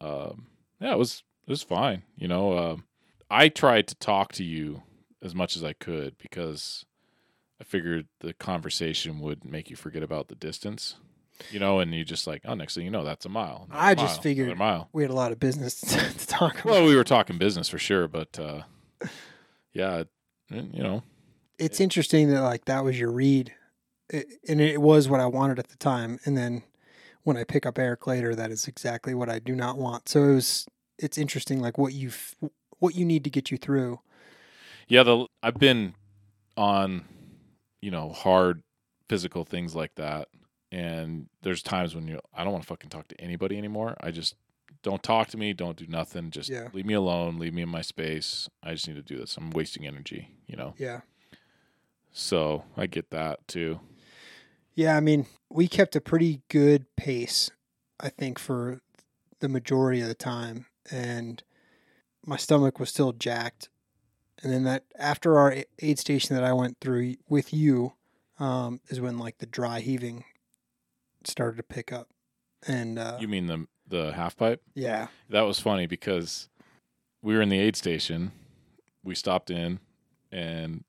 [0.00, 0.46] um,
[0.80, 2.02] yeah, it was it was fine.
[2.16, 2.84] You know, um,
[3.30, 4.82] I tried to talk to you
[5.22, 6.84] as much as I could because
[7.60, 10.96] I figured the conversation would make you forget about the distance.
[11.50, 13.66] You know, and you just like, oh, next thing you know, that's a mile.
[13.70, 14.88] I just mile, figured- another mile.
[14.92, 16.64] We had a lot of business to talk about.
[16.64, 18.62] Well, we were talking business for sure, but uh,
[19.72, 20.04] yeah,
[20.50, 21.02] you know,
[21.58, 23.52] it's interesting that like that was your read,
[24.10, 26.18] it, and it was what I wanted at the time.
[26.24, 26.62] And then
[27.22, 30.08] when I pick up Eric later, that is exactly what I do not want.
[30.08, 30.66] So it was.
[30.96, 32.12] It's interesting, like what you
[32.78, 33.98] what you need to get you through.
[34.86, 35.02] yeah.
[35.02, 35.94] The I've been
[36.56, 37.04] on,
[37.80, 38.62] you know, hard
[39.08, 40.28] physical things like that,
[40.74, 43.96] and there's times when you I don't want to fucking talk to anybody anymore.
[44.00, 44.34] I just
[44.82, 46.68] don't talk to me, don't do nothing, just Yeah.
[46.72, 48.48] leave me alone, leave me in my space.
[48.62, 49.36] I just need to do this.
[49.36, 50.74] I'm wasting energy, you know.
[50.76, 51.00] Yeah,
[52.12, 53.80] So I get that too.
[54.74, 54.96] yeah.
[54.96, 57.50] I mean, we kept a pretty good pace,
[58.00, 58.80] I think, for
[59.40, 61.42] the majority of the time, and
[62.26, 63.68] my stomach was still jacked.
[64.42, 67.92] And then that after our aid station that I went through with you,
[68.38, 70.24] um, is when like the dry heaving
[71.26, 72.08] started to pick up,
[72.66, 74.62] and uh, You mean the the half pipe?
[74.74, 76.48] yeah, That was funny because
[77.22, 78.32] we were in the aid station.
[79.02, 79.80] We stopped in
[80.32, 80.84] and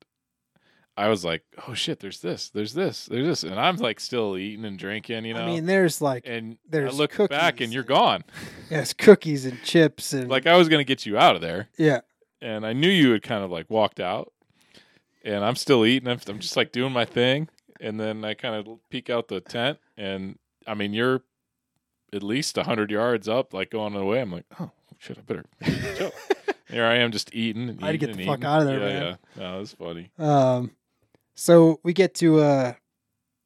[0.98, 2.48] I was like, "Oh shit, there's this.
[2.48, 3.04] There's this.
[3.04, 5.42] There's this." And I'm like still eating and drinking, you know.
[5.42, 8.24] I mean, there's like and there's I look back and you're and- gone.
[8.70, 11.68] yes, cookies and chips and Like I was to get you out of there.
[11.76, 12.00] yeah,
[12.40, 14.32] And I knew you had kind of like walked out.
[15.22, 16.08] And I'm still eating.
[16.08, 17.48] I'm I'm just like doing my thing.
[17.80, 21.22] And then I kind of peek out the tent and I mean, you're
[22.12, 24.20] at least 100 yards up like going away.
[24.20, 25.44] I'm like, "Oh, shit, I better
[25.96, 26.12] chill."
[26.68, 27.68] Here I am just eating.
[27.68, 29.18] And I had to get the fuck out of there, yeah, man.
[29.36, 30.10] Yeah, no, it was funny.
[30.18, 30.72] Um,
[31.34, 32.76] so we get to a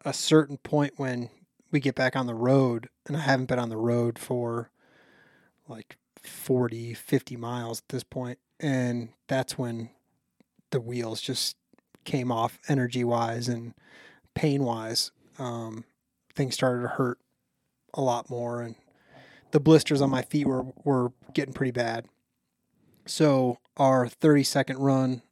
[0.04, 1.28] a certain point when
[1.70, 4.70] we get back on the road, and I haven't been on the road for
[5.68, 9.90] like 40, 50 miles at this point, and that's when
[10.70, 11.56] the wheels just
[12.04, 13.74] came off energy wise and
[14.34, 15.10] pain wise.
[15.38, 15.84] Um,
[16.34, 17.18] things started to hurt
[17.94, 18.74] a lot more, and
[19.50, 22.06] the blisters on my feet were were getting pretty bad.
[23.06, 25.22] So our 30 second run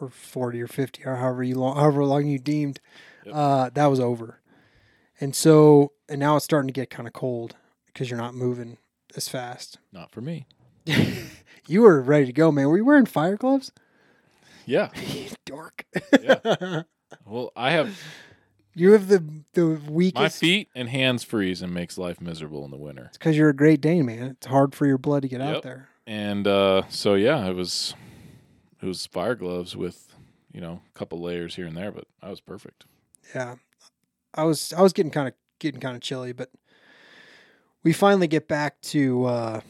[0.00, 2.80] or 40 or 50 or however you long, however long you deemed
[3.24, 3.34] Yep.
[3.34, 4.40] uh, that was over
[5.20, 8.78] and so and now it's starting to get kind of cold because you're not moving
[9.16, 10.46] as fast Not for me.
[11.66, 13.72] you were ready to go man were you wearing fire gloves
[14.66, 14.90] Yeah.
[15.44, 15.84] Dork
[16.22, 16.82] Yeah.
[17.26, 17.98] Well, I have
[18.78, 20.20] you have the the weakest.
[20.22, 23.06] My feet and hands freeze and makes life miserable in the winter.
[23.08, 24.28] It's because you're a great dane man.
[24.28, 25.88] It's hard for your blood to get out there.
[26.06, 27.94] And uh, so yeah, it was
[28.80, 30.14] it was fire gloves with
[30.52, 32.84] you know a couple layers here and there, but I was perfect.
[33.34, 33.56] yeah.
[34.34, 36.50] I was i was getting kind of getting kind of chilly but
[37.82, 39.60] we finally get back to uh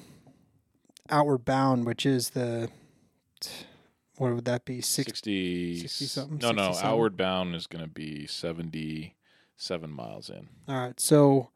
[1.09, 2.69] outward bound which is the
[4.19, 4.81] what would that be?
[4.81, 6.91] Six, 60, 60 something, No, no, 67?
[6.91, 9.15] outward bound is going to be seventy
[9.57, 10.49] seven miles in.
[10.69, 11.51] all right so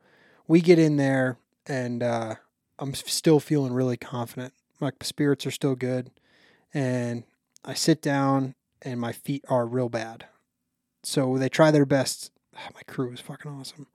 [0.49, 1.37] we get in there
[1.69, 2.35] and uh
[2.81, 4.53] i'm still feeling really confident.
[4.81, 6.11] My spirits are still good
[6.75, 7.23] and
[7.65, 10.27] i sit down and my feet are real bad.
[11.05, 12.33] So they try their best.
[12.75, 13.87] My crew is fucking awesome.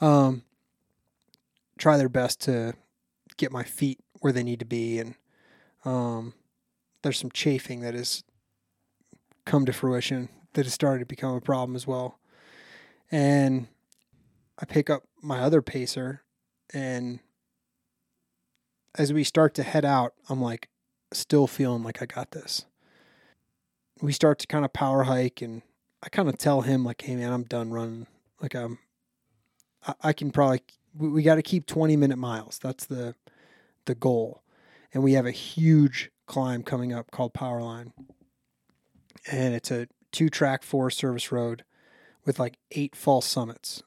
[0.00, 0.42] Um
[1.78, 2.74] try their best to
[3.36, 5.14] get my feet where they need to be and
[5.84, 6.32] um
[7.02, 8.24] there's some chafing that has
[9.44, 12.18] come to fruition that has started to become a problem as well
[13.10, 13.66] and
[14.58, 16.22] I pick up my other pacer,
[16.72, 17.20] and
[18.94, 20.68] as we start to head out, I'm like,
[21.12, 22.66] still feeling like I got this.
[24.02, 25.62] We start to kind of power hike, and
[26.02, 28.06] I kind of tell him like, "Hey man, I'm done running.
[28.40, 28.78] Like I'm,
[29.86, 30.60] I, I can probably
[30.94, 32.58] we, we got to keep 20 minute miles.
[32.62, 33.14] That's the
[33.86, 34.42] the goal,
[34.92, 37.92] and we have a huge climb coming up called Powerline,
[39.28, 41.64] and it's a two track forest service road
[42.24, 43.82] with like eight false summits.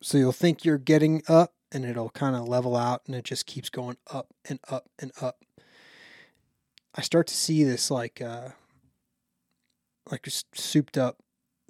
[0.00, 3.46] So you'll think you're getting up and it'll kind of level out and it just
[3.46, 5.42] keeps going up and up and up.
[6.94, 8.50] I start to see this like uh
[10.08, 11.16] like just souped up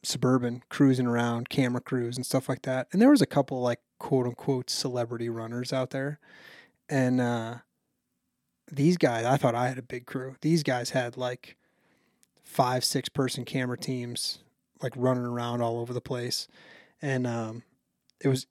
[0.05, 2.89] suburban cruising around, camera crews and stuff like that.
[2.93, 6.21] And there was a couple like quote unquote celebrity runners out there.
[6.87, 7.55] And uh
[8.71, 10.37] these guys, I thought I had a big crew.
[10.41, 11.57] These guys had like
[12.43, 14.39] five, six person camera teams
[14.83, 16.49] like running around all over the place.
[17.01, 17.63] And um
[18.21, 18.47] it was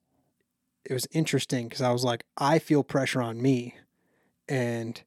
[0.84, 3.74] it was interesting because I was like, I feel pressure on me,
[4.48, 5.00] and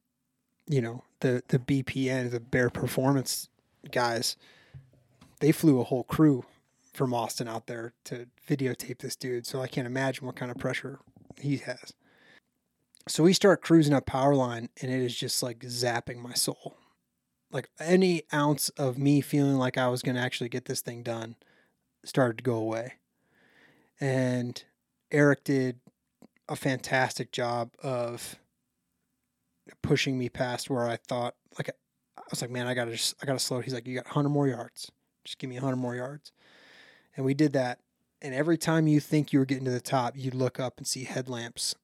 [0.68, 3.48] you know the the BPN, the Bare Performance
[3.90, 4.36] guys,
[5.40, 6.44] they flew a whole crew
[6.92, 9.46] from Austin out there to videotape this dude.
[9.46, 11.00] So I can't imagine what kind of pressure
[11.40, 11.94] he has.
[13.08, 16.76] So we start cruising up power line and it is just like zapping my soul.
[17.50, 21.02] Like any ounce of me feeling like I was going to actually get this thing
[21.02, 21.36] done
[22.04, 22.94] started to go away
[24.02, 24.64] and
[25.12, 25.78] Eric did
[26.48, 28.36] a fantastic job of
[29.80, 31.70] pushing me past where I thought like
[32.18, 33.58] I was like, man, I gotta just I gotta slow.
[33.58, 34.90] it." He's like, you got hundred more yards.
[35.24, 36.32] Just give me hundred more yards.
[37.16, 37.78] And we did that.
[38.20, 40.86] And every time you think you were getting to the top, you look up and
[40.86, 41.76] see headlamps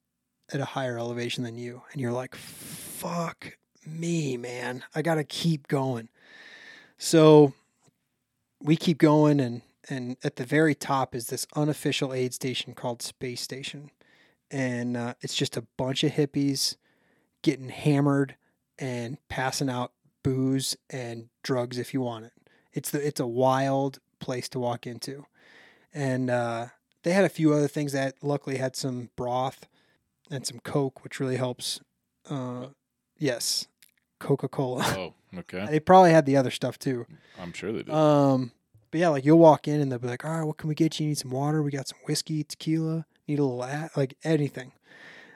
[0.53, 1.83] at a higher elevation than you.
[1.91, 4.83] And you're like, fuck me, man.
[4.95, 6.09] I gotta keep going.
[6.97, 7.53] So
[8.61, 13.01] we keep going and and at the very top is this unofficial aid station called
[13.01, 13.89] Space Station.
[14.51, 16.75] And uh, it's just a bunch of hippies
[17.41, 18.35] getting hammered
[18.77, 22.33] and passing out booze and drugs if you want it.
[22.73, 25.25] It's the it's a wild place to walk into,
[25.93, 26.67] and uh,
[27.03, 29.67] they had a few other things that luckily had some broth
[30.29, 31.79] and some Coke, which really helps.
[32.29, 32.67] Uh,
[33.17, 33.67] yes,
[34.19, 34.83] Coca Cola.
[35.33, 35.65] Oh, okay.
[35.69, 37.05] they probably had the other stuff too.
[37.39, 37.93] I'm sure they did.
[37.93, 38.51] Um,
[38.91, 40.75] but yeah, like you'll walk in and they'll be like, "All right, what can we
[40.75, 41.05] get you?
[41.05, 41.61] You need some water?
[41.61, 43.05] We got some whiskey, tequila.
[43.27, 44.71] Need a little a like anything."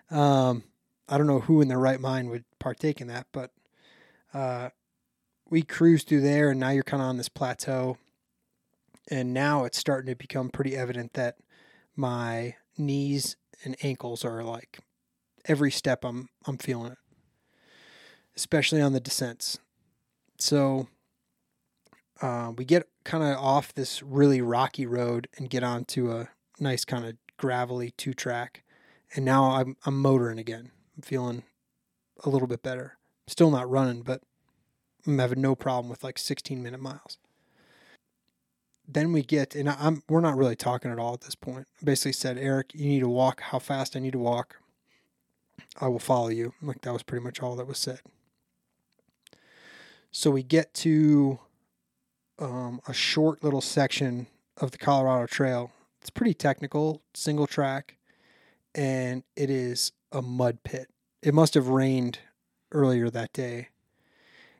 [0.10, 0.63] Um,
[1.08, 3.51] I don't know who in their right mind would partake in that, but
[4.34, 4.69] uh,
[5.49, 7.97] we cruised through there, and now you're kind of on this plateau,
[9.10, 11.36] and now it's starting to become pretty evident that
[11.95, 14.80] my knees and ankles are like
[15.45, 16.97] every step I'm I'm feeling it,
[18.36, 19.60] especially on the descents.
[20.39, 20.88] So
[22.21, 26.86] uh, we get kind of off this really rocky road and get onto a nice
[26.86, 28.63] kind of gravelly two track,
[29.15, 30.71] and now I'm I'm motoring again.
[30.95, 31.43] I'm feeling
[32.23, 32.97] a little bit better.
[33.28, 34.21] Still not running, but
[35.06, 37.17] I'm having no problem with like 16 minute miles.
[38.87, 41.67] Then we get, and I'm we're not really talking at all at this point.
[41.83, 43.41] Basically said, Eric, you need to walk.
[43.41, 44.57] How fast I need to walk.
[45.79, 46.53] I will follow you.
[46.61, 48.01] Like that was pretty much all that was said.
[50.11, 51.39] So we get to
[52.39, 55.71] um, a short little section of the Colorado Trail.
[56.01, 57.97] It's pretty technical, single track,
[58.75, 60.89] and it is a mud pit.
[61.21, 62.19] It must have rained
[62.71, 63.69] earlier that day.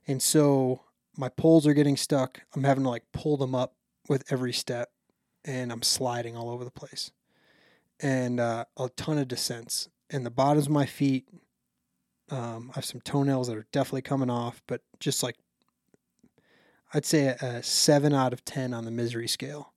[0.08, 0.82] And so
[1.18, 2.42] my poles are getting stuck.
[2.56, 3.74] I'm having to like pull them up
[4.10, 4.90] with every step,
[5.46, 7.12] and I'm sliding all over the place.
[8.00, 9.90] And uh, a ton of descents.
[10.10, 11.28] And the bottoms of my feet,
[12.30, 15.38] um, I have some toenails that are definitely coming off, but just like
[16.94, 19.74] I'd say a, a seven out of ten on the misery scale.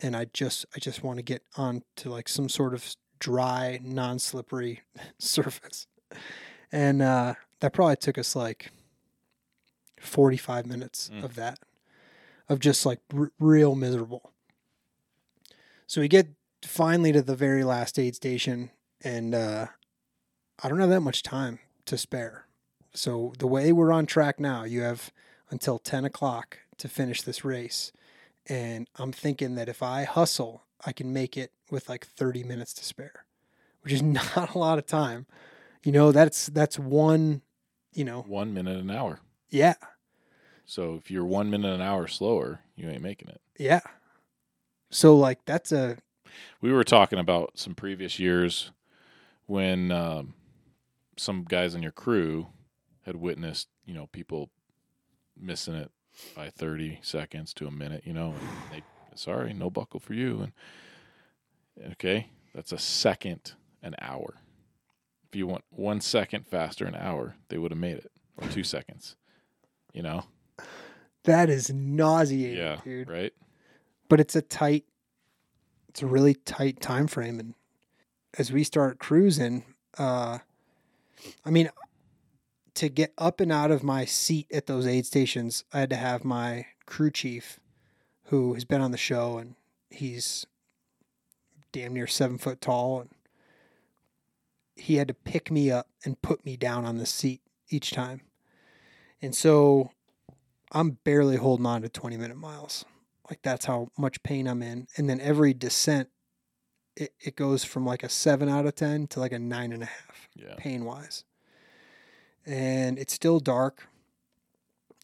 [0.00, 3.80] And I just I just want to get on to like some sort of dry,
[3.82, 4.80] non-slippery
[5.18, 5.86] surface.
[6.72, 8.70] And uh, that probably took us like
[10.00, 11.24] 45 minutes Mm.
[11.24, 11.58] of that,
[12.50, 14.32] of just like r- real miserable.
[15.86, 16.28] So we get
[16.62, 18.70] finally to the very last aid station,
[19.02, 19.66] and uh,
[20.62, 22.46] I don't have that much time to spare.
[22.92, 25.12] So the way we're on track now, you have
[25.48, 27.92] until 10 o'clock to finish this race.
[28.46, 32.74] And I'm thinking that if I hustle, I can make it with like 30 minutes
[32.74, 33.24] to spare,
[33.82, 34.02] which is
[34.36, 35.26] not a lot of time.
[35.84, 37.42] You know, that's that's one,
[37.92, 39.20] you know, one minute an hour.
[39.50, 39.74] yeah,
[40.70, 43.40] So if you're one minute an hour slower, you ain't making it.
[43.58, 43.80] yeah.
[44.92, 45.96] So like that's a
[46.60, 48.70] We were talking about some previous years
[49.46, 50.34] when um,
[51.16, 52.46] some guys in your crew
[53.04, 54.48] had witnessed, you know, people
[55.36, 55.90] missing it
[56.36, 58.82] by 30 seconds to a minute, you know, and they,
[59.16, 60.52] sorry, no buckle for you.
[61.82, 64.36] And okay, that's a second an hour.
[65.28, 68.62] If you want one second faster an hour, they would have made it, or two
[68.62, 69.16] seconds,
[69.92, 70.26] you know?
[71.24, 73.08] That is nauseating, Yeah, dude.
[73.10, 73.32] right?
[74.08, 74.84] but it's a tight
[75.88, 77.54] it's a really tight time frame and
[78.38, 79.64] as we start cruising
[79.98, 80.38] uh
[81.44, 81.68] i mean
[82.74, 85.96] to get up and out of my seat at those aid stations i had to
[85.96, 87.60] have my crew chief
[88.26, 89.54] who has been on the show and
[89.90, 90.46] he's
[91.72, 93.10] damn near seven foot tall and
[94.76, 98.20] he had to pick me up and put me down on the seat each time
[99.22, 99.90] and so
[100.72, 102.84] i'm barely holding on to 20 minute miles
[103.28, 104.88] like that's how much pain I'm in.
[104.96, 106.08] And then every descent,
[106.96, 109.84] it, it goes from like a seven out of 10 to like a nine and
[109.84, 110.54] a half Yeah.
[110.56, 111.22] pain wise.
[112.44, 113.86] And it's still dark.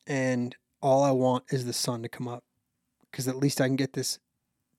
[0.09, 2.43] And all I want is the sun to come up
[3.13, 4.19] because at least I can get this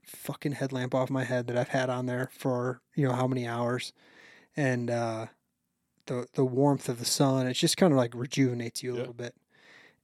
[0.03, 3.47] fucking headlamp off my head that I've had on there for, you know, how many
[3.47, 3.93] hours.
[4.57, 5.27] And, uh,
[6.07, 8.99] the, the warmth of the sun, it just kind of like rejuvenates you a Yeah.
[8.99, 9.35] little bit.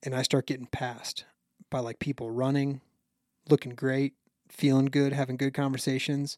[0.03, 1.25] And I start getting passed
[1.69, 2.81] by like people running,
[3.49, 4.13] looking great,
[4.49, 6.37] feeling good, having good conversations,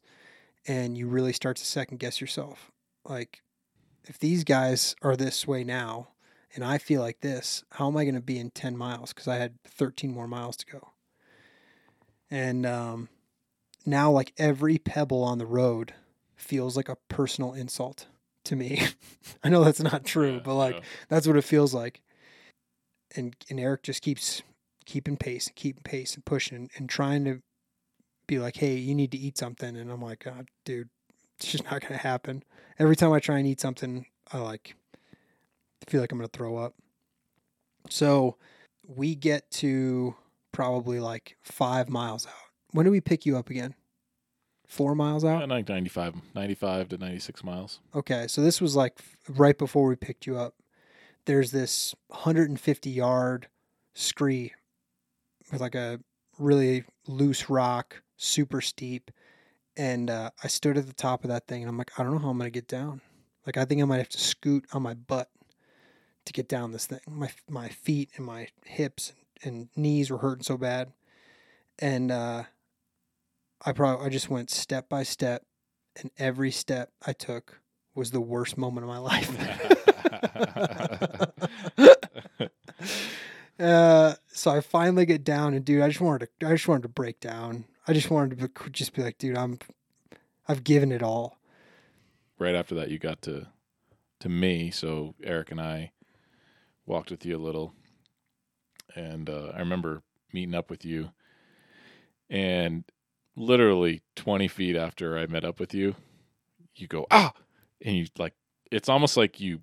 [0.67, 2.71] and you really start to second guess yourself.
[3.03, 3.41] Like,
[4.05, 6.09] if these guys are this way now,
[6.55, 9.11] and I feel like this, how am I going to be in 10 miles?
[9.13, 10.89] Because I had 13 more miles to go.
[12.31, 13.09] And um,
[13.85, 15.93] now, like every pebble on the road
[16.35, 18.07] feels like a personal insult
[18.45, 18.81] to me.
[19.43, 20.81] I know that's not true, Yeah, but like yeah.
[21.09, 22.01] that's what it feels like.
[23.15, 24.41] And and Eric just keeps
[24.85, 27.41] keeping pace, keeping pace, and pushing, and, and trying to
[28.27, 30.89] be like, "Hey, you need to eat something," and I'm like, God, "Dude,
[31.37, 32.43] it's just not gonna happen."
[32.77, 34.75] Every time I try and eat something, I like
[35.87, 36.75] feel like I'm gonna throw up.
[37.89, 38.37] So
[38.87, 40.15] we get to
[40.51, 42.33] probably like five miles out.
[42.71, 43.75] When do we pick you up again?
[44.67, 45.41] Four miles out.
[45.41, 47.79] Yeah, like 95, 95 to 96 miles.
[47.93, 48.97] Okay, so this was like
[49.29, 50.55] right before we picked you up.
[51.25, 53.47] There's this 150 yard
[53.93, 54.53] scree
[55.51, 55.99] with like a
[56.37, 59.11] really loose rock, super steep.
[59.77, 62.13] And uh, I stood at the top of that thing and I'm like, I don't
[62.13, 63.01] know how I'm going to get down.
[63.45, 65.29] Like, I think I might have to scoot on my butt
[66.25, 66.99] to get down this thing.
[67.07, 69.13] My, my feet and my hips
[69.43, 70.93] and knees were hurting so bad.
[71.77, 72.43] And uh,
[73.63, 75.43] I probably, I just went step by step.
[75.97, 77.61] And every step I took
[77.95, 79.31] was the worst moment of my life.
[83.59, 86.83] uh, so I finally get down, and dude, I just wanted to, I just wanted
[86.83, 87.65] to break down.
[87.87, 89.59] I just wanted to be- just be like, dude, I'm,
[90.47, 91.37] I've given it all.
[92.37, 93.47] right after that, you got to
[94.19, 94.71] to me.
[94.71, 95.91] So Eric and I
[96.85, 97.73] walked with you a little,
[98.95, 100.01] and uh, I remember
[100.33, 101.11] meeting up with you,
[102.29, 102.83] and
[103.35, 105.95] literally twenty feet after I met up with you,
[106.75, 107.33] you go ah,
[107.83, 108.33] and you like
[108.71, 109.61] it's almost like you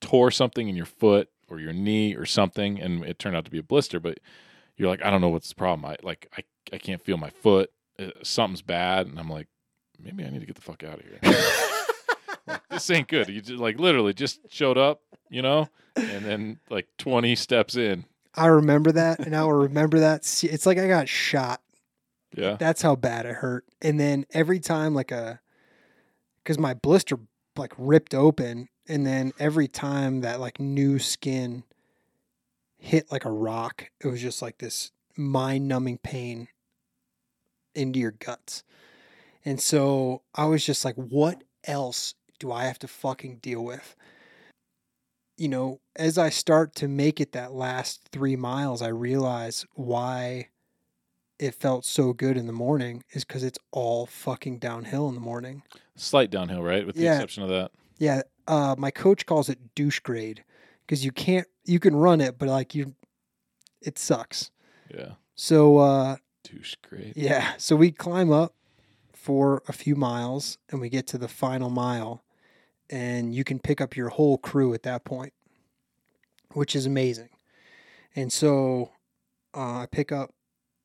[0.00, 3.50] tore something in your foot or your knee or something, and it turned out to
[3.50, 4.18] be a blister, but.
[4.78, 5.84] You're like, I don't know what's the problem.
[5.84, 7.70] I like, I, I can't feel my foot.
[7.98, 9.46] Uh, something's bad, and I'm like,
[10.02, 11.20] maybe I need to get the fuck out of here
[12.70, 13.28] this ain't good.
[13.28, 18.04] You just like literally just showed up, you know, and then like 20 steps in.
[18.34, 20.20] I remember that, and I will remember that.
[20.42, 21.60] It's like I got shot.
[22.34, 22.56] Yeah.
[22.58, 23.66] That's how bad it hurt.
[23.82, 25.40] And then every time, like a,
[26.42, 27.18] because my blister
[27.56, 31.64] like ripped open, and then every time that like new skin
[32.78, 36.48] hit like a rock, it was just like this mind numbing pain
[37.74, 38.64] into your guts.
[39.44, 43.96] And so I was just like, what else do I have to fucking deal with?
[45.36, 50.48] You know, as I start to make it that last three miles, I realize why
[51.42, 55.20] it felt so good in the morning is because it's all fucking downhill in the
[55.20, 55.62] morning.
[55.96, 56.86] Slight downhill, right?
[56.86, 57.14] With the Yeah.
[57.16, 57.72] exception of that.
[57.98, 60.44] Yeah, uh, my coach calls it douche grade
[60.86, 62.94] because you can't, you can run it, but like you,
[63.80, 64.52] it sucks.
[64.94, 65.14] Yeah.
[65.34, 67.14] So uh, Douche grade.
[67.16, 68.54] yeah, so we climb up
[69.12, 72.22] for a few miles and we get to the final mile,
[72.88, 75.32] and you can pick up your whole crew at that point,
[76.52, 77.30] which is amazing.
[78.14, 78.92] And so
[79.54, 80.34] uh, I pick up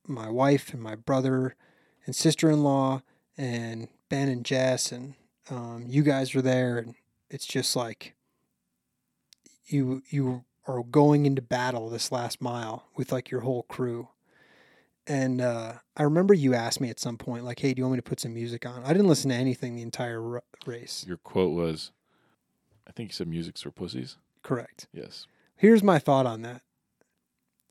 [0.07, 1.55] my wife and my brother
[2.05, 3.01] and sister in law
[3.37, 5.15] and Ben and Jess, and
[5.49, 6.95] um, you guys were there, and
[7.29, 8.15] it's just like
[9.65, 14.09] you you are going into battle this last mile with like your whole crew.
[15.09, 17.93] And uh, I remember you asked me at some point, like, "Hey, do you want
[17.93, 21.05] me to put some music on?" I didn't listen to anything the entire r- race.
[21.07, 21.91] Your quote was,
[22.87, 24.17] I think you said music's for pussies.
[24.43, 24.87] Correct.
[24.93, 25.27] Yes.
[25.55, 26.61] Here's my thought on that.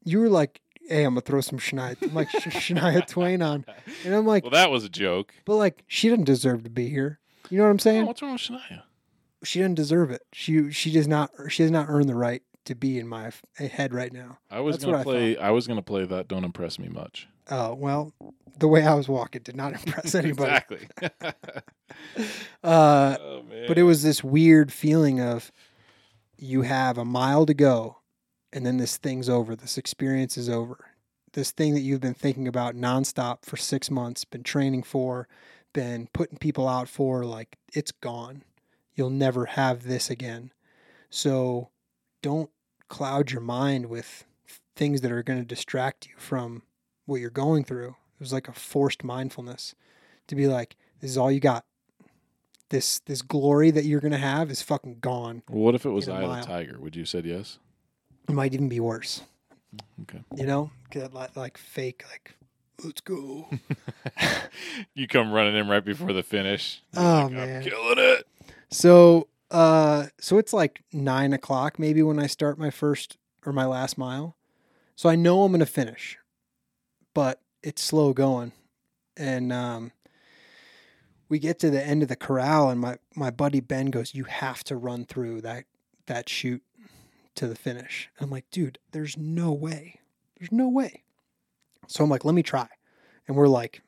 [0.03, 3.65] You were like, "Hey, I'm gonna throw some Shania, I'm like Sh- Shania Twain on,"
[4.05, 5.35] and I'm like, well, that was a joke.
[5.45, 7.19] "But like, she doesn't deserve to be here."
[7.51, 8.07] You know what I'm Oh, saying?
[8.07, 8.83] what's wrong with Shania?
[9.45, 10.23] She doesn't deserve it.
[10.33, 13.95] She she does not she does not earn the right to be in my head
[13.95, 14.39] right now.
[14.51, 15.37] I was That's gonna what I play.
[15.39, 16.27] I, was gonna play that.
[16.27, 17.29] Don't impress me much.
[17.49, 18.13] Oh well,
[18.59, 20.49] the way I was walking did not impress anybody.
[20.51, 20.89] exactly.
[22.65, 23.65] Uh, oh man.
[23.69, 25.53] but it was this weird feeling of
[26.39, 27.99] you have a mile to go
[28.57, 30.87] and then this thing's over this experience is over
[31.35, 35.29] this thing that you've been thinking about nonstop for six months been training for
[35.75, 38.43] been putting people out for like it's gone
[38.95, 40.51] you'll never have this again
[41.11, 41.69] so
[42.23, 42.49] don't
[42.89, 44.25] cloud your mind with
[44.75, 46.63] things that are going to distract you from
[47.05, 49.75] what you're going through it was like a forced mindfulness
[50.27, 51.67] to be like this is all you got
[52.71, 55.45] this this glory that you're gonna have is fucking gone.
[55.49, 56.81] Well, what if it was Eye of the Tiger?
[56.81, 57.61] Would you have said yes?
[58.29, 59.23] It might even be worse.
[60.03, 60.23] Okay.
[60.37, 62.35] You know, get like, like fake, like
[62.85, 63.49] let's go.
[64.95, 66.83] you come running in right before the finish.
[66.95, 67.63] You're Oh, like, man.
[67.63, 68.27] I'm killing it.
[68.71, 73.65] so, uh, so it's like nine o'clock maybe when I start my first or my
[73.67, 74.37] last mile.
[74.97, 76.19] So I know I'm gonna finish,
[77.15, 78.53] but it's slow going,
[79.17, 79.93] and um,
[81.29, 84.25] we get to the end of the corral, and my my buddy Ben goes, "You
[84.25, 85.65] have to run through that
[86.07, 86.63] that chute
[87.37, 90.01] to the finish." I'm like, "Dude, there's no way.
[90.39, 91.05] There's no way."
[91.87, 92.69] So I'm like, "Let me try,"
[93.27, 93.83] and we're like,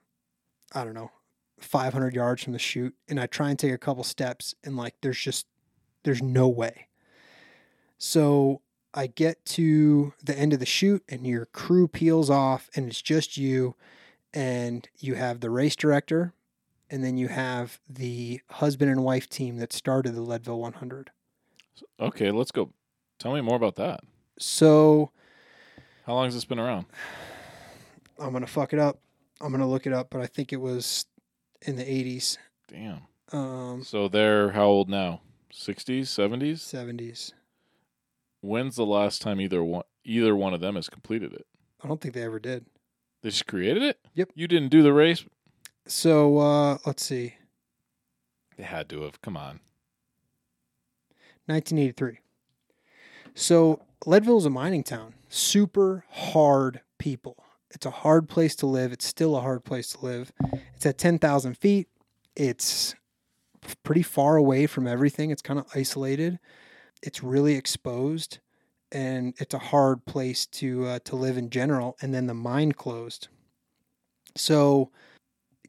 [0.73, 1.11] I don't know,
[1.59, 4.95] 500 yards from the chute, and I try and take a couple steps, and like
[5.01, 5.47] there's just
[6.05, 6.89] there's no way.
[7.99, 8.63] So
[8.95, 13.03] I get to the end of the chute, and your crew peels off, and it's
[13.03, 13.75] just you,
[14.33, 16.33] and you have the race director,
[16.91, 21.11] and then you have the husband and wife team that started the Leadville 100.
[22.01, 22.71] Okay, let's go.
[23.19, 24.01] Tell me more about that.
[24.39, 25.11] So
[26.07, 26.87] How long has this been around?
[28.19, 28.99] I'm gonna fuck it up.
[29.41, 31.07] I'm gonna look it up, but I think it was
[31.63, 32.39] in the 80s,
[32.69, 33.03] Damn.
[33.33, 35.21] um, So they're how old now?
[35.53, 36.59] 60s, 70s?
[36.59, 37.33] 70s.
[38.41, 41.47] When's the last time either one either one of them has completed it?
[41.83, 42.67] I don't think they ever did.
[43.23, 43.99] They just created it?
[44.15, 44.31] Yep.
[44.35, 45.25] You didn't do the race?
[45.87, 47.35] So uh, let's see,
[48.57, 49.21] They had to have.
[49.23, 49.61] Come on.
[51.47, 52.19] 1983.
[53.39, 55.15] So Leadville is a mining town.
[55.29, 57.37] Super hard people.
[57.71, 58.91] It's a hard place to live.
[58.91, 60.33] It's still a hard place to live.
[60.75, 61.87] It's at 10,000 feet.
[62.35, 62.97] It's
[63.85, 65.31] pretty far away from everything.
[65.31, 66.41] It's kind of isolated.
[67.01, 68.39] It's really exposed,
[68.91, 71.97] and it's a hard place to uh, to live in general.
[72.03, 73.29] And then the mine closed.
[74.35, 74.91] So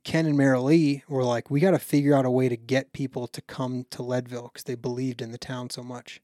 [0.04, 3.28] Ken and Merilee were like, we got to figure out a way to get people
[3.28, 6.20] to come to Leadville because they believed in the town so much.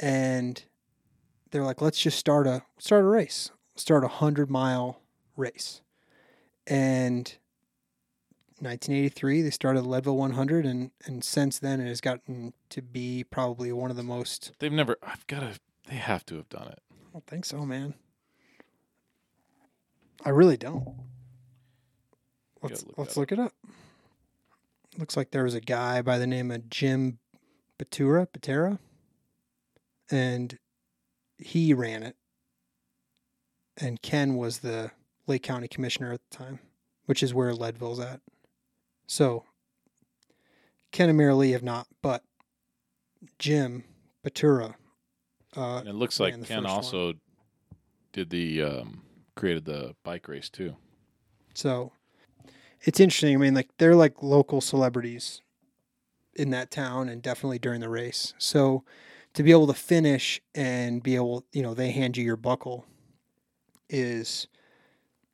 [0.00, 0.62] And
[1.50, 5.00] they're like, let's just start a start a race, start a hundred mile
[5.36, 5.80] race.
[6.66, 7.34] And
[8.58, 13.24] 1983, they started the Leadville 100, and and since then it has gotten to be
[13.24, 14.52] probably one of the most.
[14.58, 16.78] They've never I've got to they have to have done it.
[16.90, 17.94] I don't think so, man.
[20.24, 20.88] I really don't.
[22.62, 23.52] Let's look let's look it up.
[24.96, 27.18] Looks like there was a guy by the name of Jim
[27.78, 28.78] Batura, Batera,
[30.12, 30.58] and
[31.38, 32.16] he ran it.
[33.78, 34.90] And Ken was the
[35.26, 36.60] Lake County Commissioner at the time,
[37.06, 38.20] which is where Leadville's at.
[39.06, 39.44] So
[40.92, 42.22] Ken and Merilee have not, but
[43.38, 43.84] Jim
[44.24, 44.74] Batura.
[45.56, 46.66] Uh, And it looks like Ken first one.
[46.66, 47.14] also
[48.12, 49.02] did the um
[49.34, 50.76] created the bike race too.
[51.54, 51.92] So
[52.82, 53.34] it's interesting.
[53.34, 55.40] I mean, like they're like local celebrities
[56.34, 58.34] in that town and definitely during the race.
[58.38, 58.84] So
[59.34, 62.86] to be able to finish and be able, you know, they hand you your buckle
[63.88, 64.46] is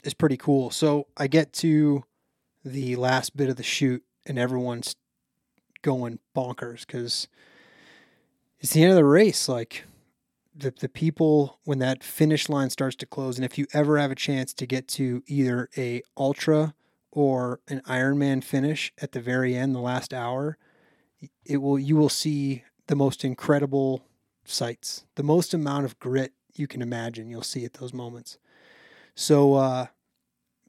[0.04, 0.70] is pretty cool.
[0.70, 2.04] So I get to
[2.64, 4.94] the last bit of the chute and everyone's
[5.82, 7.28] going bonkers cuz
[8.58, 9.84] it's the end of the race like
[10.54, 14.10] the, the people when that finish line starts to close and if you ever have
[14.10, 16.74] a chance to get to either a ultra
[17.12, 20.58] or an ironman finish at the very end the last hour
[21.44, 24.02] it will you will see the most incredible
[24.44, 28.38] sights the most amount of grit you can imagine you'll see at those moments.
[29.14, 29.86] So uh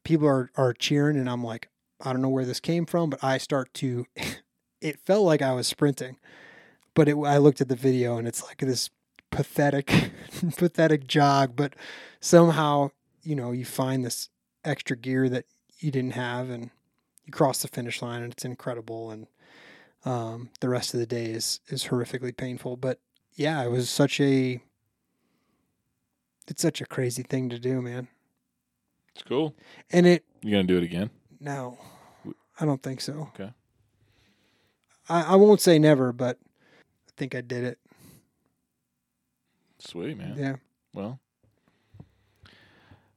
[0.03, 1.67] people are are cheering and i'm like
[2.01, 4.05] i don't know where this came from but i start to
[4.81, 6.17] it felt like i was sprinting
[6.95, 8.89] but it, i looked at the video and it's like this
[9.29, 10.11] pathetic
[10.57, 11.75] pathetic jog but
[12.19, 12.89] somehow
[13.23, 14.29] you know you find this
[14.63, 15.45] extra gear that
[15.79, 16.71] you didn't have and
[17.25, 19.27] you cross the finish line and it's incredible and
[20.05, 22.99] um, the rest of the day is is horrifically painful but
[23.35, 24.61] yeah it was such a
[26.47, 28.07] it's such a crazy thing to do man
[29.13, 29.55] It's cool.
[29.91, 31.09] and it You gonna do it again?
[31.39, 31.77] no
[32.59, 33.51] i don't think so Okay.
[35.09, 36.37] i, I won't say never but
[37.07, 37.79] i think i did it
[39.81, 40.35] Sweet man.
[40.37, 40.55] yeah
[40.93, 41.19] Well,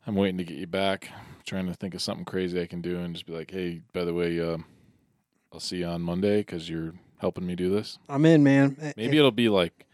[0.06, 1.08] I'm waiting to get you back.
[1.44, 4.04] trying to think of something crazy I can do and just be like, hey, by
[4.04, 4.64] the way, um,
[5.52, 7.98] I'll see you on Monday because you're helping me do this.
[8.08, 9.86] i'm in man Eh, Maybe it'll be like,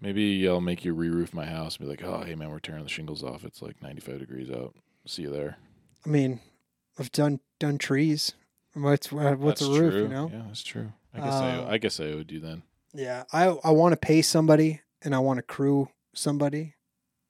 [0.00, 1.76] maybe I'll make you re-roof my house.
[1.76, 3.44] And be like, oh, hey man, we're tearing the shingles off.
[3.44, 4.74] It's like 95 degrees out.
[5.06, 5.58] See you there.
[6.06, 6.40] i mean
[6.98, 8.32] i've done done trees
[8.72, 10.02] what's uh, what's That's a roof true.
[10.04, 10.92] you know Yeah, that's true.
[11.12, 12.62] I guess Uh, I, I guess I owed you then.
[12.94, 16.74] Yeah, I I want to pay somebody and I want to crew somebody.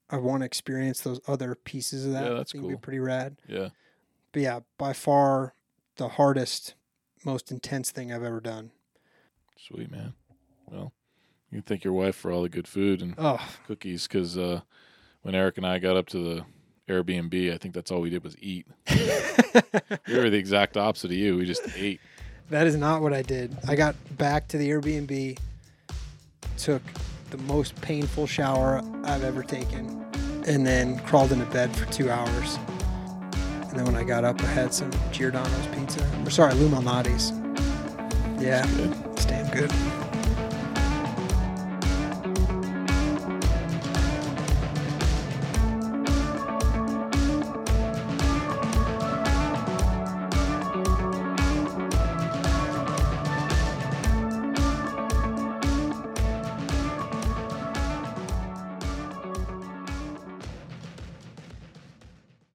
[0.09, 2.23] I want to experience those other pieces of that.
[2.23, 2.69] Yeah, that's I think it'd cool.
[2.69, 3.37] Be pretty rad.
[3.47, 3.69] Yeah.
[4.31, 5.53] But yeah, by far
[5.97, 6.75] the hardest,
[7.25, 8.71] most intense thing I've ever done.
[9.57, 10.13] Sweet man.
[10.69, 10.93] Well,
[11.51, 14.61] you can thank your wife for all the good food and Oh, cookies because uh,
[15.21, 16.45] when Eric and I got up to the
[16.87, 18.67] Airbnb, I think that's all we did was eat.
[20.07, 21.37] We were the exact opposite of you.
[21.37, 21.99] We just ate.
[22.49, 23.57] that is not what I did.
[23.67, 25.39] I got back to the Airbnb,
[26.57, 26.81] took
[27.31, 30.05] the most painful shower I've ever taken,
[30.45, 32.59] and then crawled into bed for two hours.
[33.75, 35.99] And then when I got up, I had some Giordano's pizza.
[36.25, 37.33] Or sorry, Lou Malnati's.
[38.41, 38.65] Yeah,
[39.11, 39.69] it's damn good.